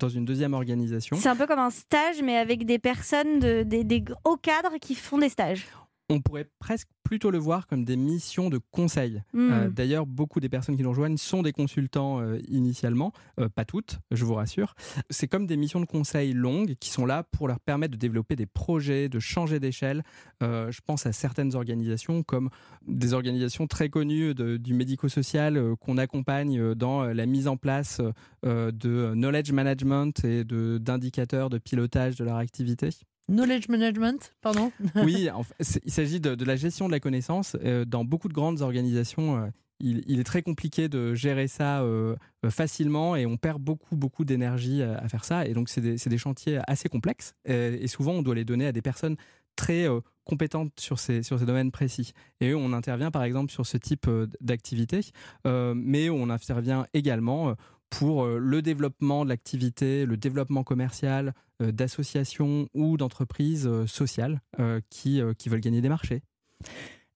[0.09, 1.17] une deuxième organisation.
[1.21, 4.79] C'est un peu comme un stage, mais avec des personnes, de, des, des hauts cadres
[4.81, 5.67] qui font des stages.
[6.13, 9.23] On pourrait presque plutôt le voir comme des missions de conseil.
[9.33, 9.51] Hmm.
[9.53, 13.65] Euh, D'ailleurs, beaucoup des personnes qui nous rejoignent sont des consultants euh, initialement, Euh, pas
[13.65, 14.75] toutes, je vous rassure.
[15.11, 18.37] C'est comme des missions de conseil longues qui sont là pour leur permettre de développer
[18.37, 20.03] des projets, de changer d'échelle.
[20.41, 22.51] Je pense à certaines organisations comme
[22.87, 28.01] des organisations très connues de- du médico-social qu'on accompagne dans la mise en place
[28.45, 32.91] de knowledge management et de- d'indicateurs de pilotage de leur activité.
[33.29, 34.73] Knowledge management, pardon.
[34.97, 35.29] Oui,
[35.85, 37.57] il s'agit de, la gestion de la connaissance.
[37.65, 39.47] Euh, dans beaucoup de grandes organisations, euh,
[39.81, 42.15] il, est très compliqué de gérer ça euh,
[42.51, 45.47] facilement et on perd beaucoup, beaucoup d'énergie à, faire ça.
[45.47, 47.35] Et donc, c'est des, des chantiers assez complexes.
[47.47, 49.17] Et souvent, on doit les donner à des personnes
[49.57, 49.87] très
[50.25, 52.13] compétentes sur ces, sur ces domaines précis.
[52.41, 54.09] Et on intervient par exemple sur ce type
[54.41, 55.01] d'activité,
[55.45, 57.57] mais on intervient également
[57.93, 64.41] pour euh, le développement de l'activité, le développement commercial euh, d'associations ou d'entreprises euh, sociales
[64.89, 66.23] qui, qui veulent gagner des marchés.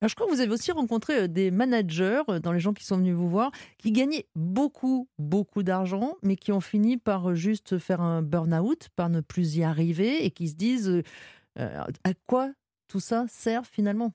[0.07, 3.15] Je crois que vous avez aussi rencontré des managers dans les gens qui sont venus
[3.15, 8.21] vous voir qui gagnaient beaucoup, beaucoup d'argent, mais qui ont fini par juste faire un
[8.21, 11.03] burn-out, par ne plus y arriver et qui se disent
[11.57, 12.53] à quoi
[12.89, 14.13] tout ça sert finalement?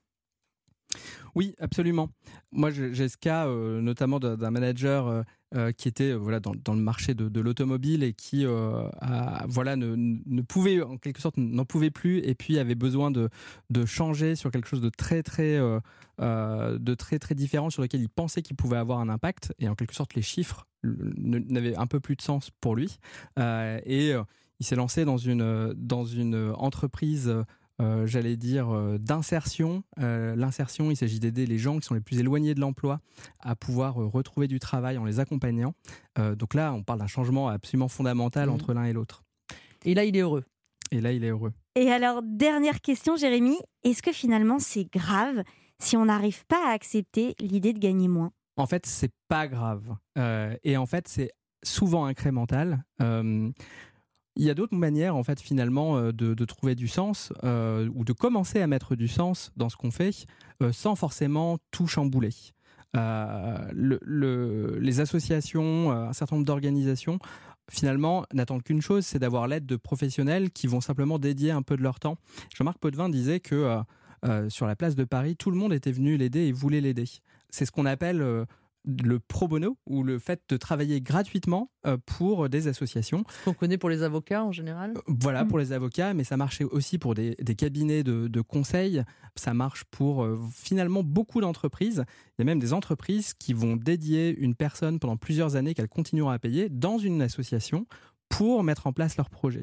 [1.34, 2.10] Oui, absolument.
[2.52, 5.22] Moi, j'ai ce cas euh, notamment d'un manager euh,
[5.54, 10.82] euh, qui était voilà dans, le marché de, l'automobile et qui voilà ne, ne pouvait
[10.82, 13.28] en quelque sorte n'en pouvait plus et puis avait besoin de,
[13.70, 15.58] de changer sur quelque chose de très très
[16.18, 19.74] de très très différent sur lequel il pensait qu'il pouvait avoir un impact et en
[19.74, 22.98] quelque sorte les chiffres n'avaient un peu plus de sens pour lui
[23.38, 24.12] et
[24.60, 27.34] il s'est lancé dans une dans une entreprise
[27.80, 29.82] euh, j'allais dire, euh, d'insertion.
[29.98, 33.00] Euh, L'insertion, il s'agit d'aider les gens qui sont les plus éloignés de l'emploi
[33.40, 35.74] à pouvoir euh, retrouver du travail en les accompagnant.
[36.18, 38.54] Euh, donc là, on parle d'un changement absolument fondamental Mhm.
[38.54, 39.24] entre l'un et l'autre.
[39.84, 40.44] Et là, il est heureux.
[40.90, 41.52] Et là, il est heureux.
[41.74, 45.42] Et alors, dernière question, Jérémy, est-ce que finalement c'est grave
[45.78, 48.30] si on n'arrive pas à accepter l'idée de gagner moins?
[48.56, 49.96] En fait, c'est pas grave.
[50.18, 51.30] Euh, et en fait, c'est
[51.64, 52.84] souvent incrémental.
[53.00, 53.50] Euh,
[54.36, 58.04] il y a d'autres manières, en fait, finalement, euh, de, trouver du sens euh, ou
[58.04, 60.26] de commencer à mettre du sens dans ce qu'on fait
[60.62, 62.30] euh, sans forcément tout chambouler.
[62.94, 67.18] Le- le- les associations, un certain nombre d'organisations
[67.70, 71.76] finalement, n'attendent qu'une chose, c'est d'avoir l'aide de professionnels qui vont simplement dédier un peu
[71.76, 72.18] de leur temps.
[72.54, 73.78] Jean-Marc Potvin disait que
[74.48, 77.06] sur la place de Paris, tout le monde était venu l'aider et voulait l'aider.
[77.48, 78.22] C'est ce qu'on appelle
[78.84, 83.24] le pro bono ou le fait de travailler gratuitement euh, pour des associations.
[83.44, 84.94] Qu'on connaît pour les avocats en général?
[84.96, 89.04] Euh, Voilà, pour les avocats, mais ça marche aussi pour des, cabinets de, conseil,
[89.36, 92.04] ça marche pour euh, finalement beaucoup d'entreprises.
[92.38, 95.88] Il y a même des entreprises qui vont dédier une personne pendant plusieurs années qu'elles
[95.88, 97.86] continueront à payer dans une association
[98.28, 99.62] pour mettre en place leur projet.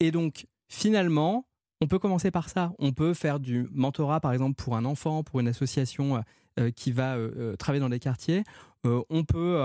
[0.00, 1.47] Et donc, finalement,
[1.80, 2.72] on peut commencer par ça.
[2.78, 6.22] On peut faire du mentorat, par exemple, pour un enfant, pour une association
[6.58, 8.42] euh, qui va euh, euh, travailler dans des quartiers.
[8.84, 9.60] on peut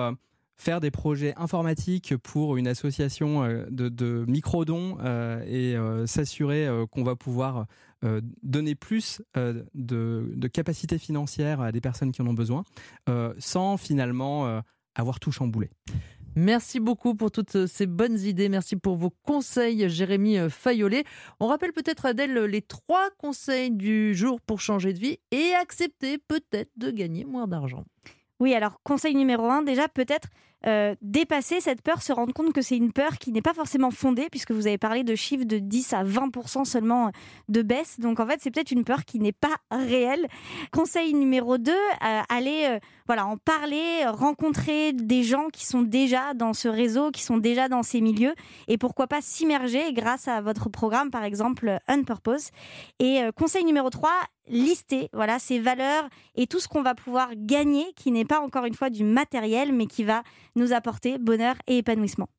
[0.57, 4.97] faire des projets informatiques pour une association de, de micro-dons
[5.47, 7.67] et s'assurer qu'on va pouvoir
[8.41, 12.63] donner plus de, de capacités financières à des personnes qui en ont besoin,
[13.37, 14.61] sans finalement
[14.95, 15.69] avoir tout chamboulé.
[16.35, 18.49] Merci beaucoup pour toutes ces bonnes idées.
[18.49, 21.03] Merci pour vos conseils, Jérémy Fayolet.
[21.39, 26.17] On rappelle peut-être, Adèle, les trois conseils du jour pour changer de vie et accepter
[26.17, 27.83] peut-être de gagner moins d'argent.
[28.39, 30.27] Oui, alors conseil numéro un, déjà peut-être
[30.65, 33.91] euh, dépasser cette peur, se rendre compte que c'est une peur qui n'est pas forcément
[33.91, 37.11] fondée, puisque vous avez parlé de chiffres de 10 à 20% seulement
[37.49, 37.99] de baisse.
[37.99, 40.27] Donc en fait, c'est peut-être une peur qui n'est pas réelle.
[40.71, 46.33] Conseil numéro 2, euh, aller euh, voilà, en parler, rencontrer des gens qui sont déjà
[46.33, 48.33] dans ce réseau, qui sont déjà dans ces milieux,
[48.67, 52.49] et pourquoi pas s'immerger grâce à votre programme, par exemple Unpurpose.
[52.99, 54.09] Et conseil numéro 3,
[54.47, 58.65] lister voilà ces valeurs et tout ce qu'on va pouvoir gagner qui n'est pas encore
[58.65, 60.23] une fois du matériel mais qui va
[60.55, 62.29] nous apporter bonheur et épanouissement.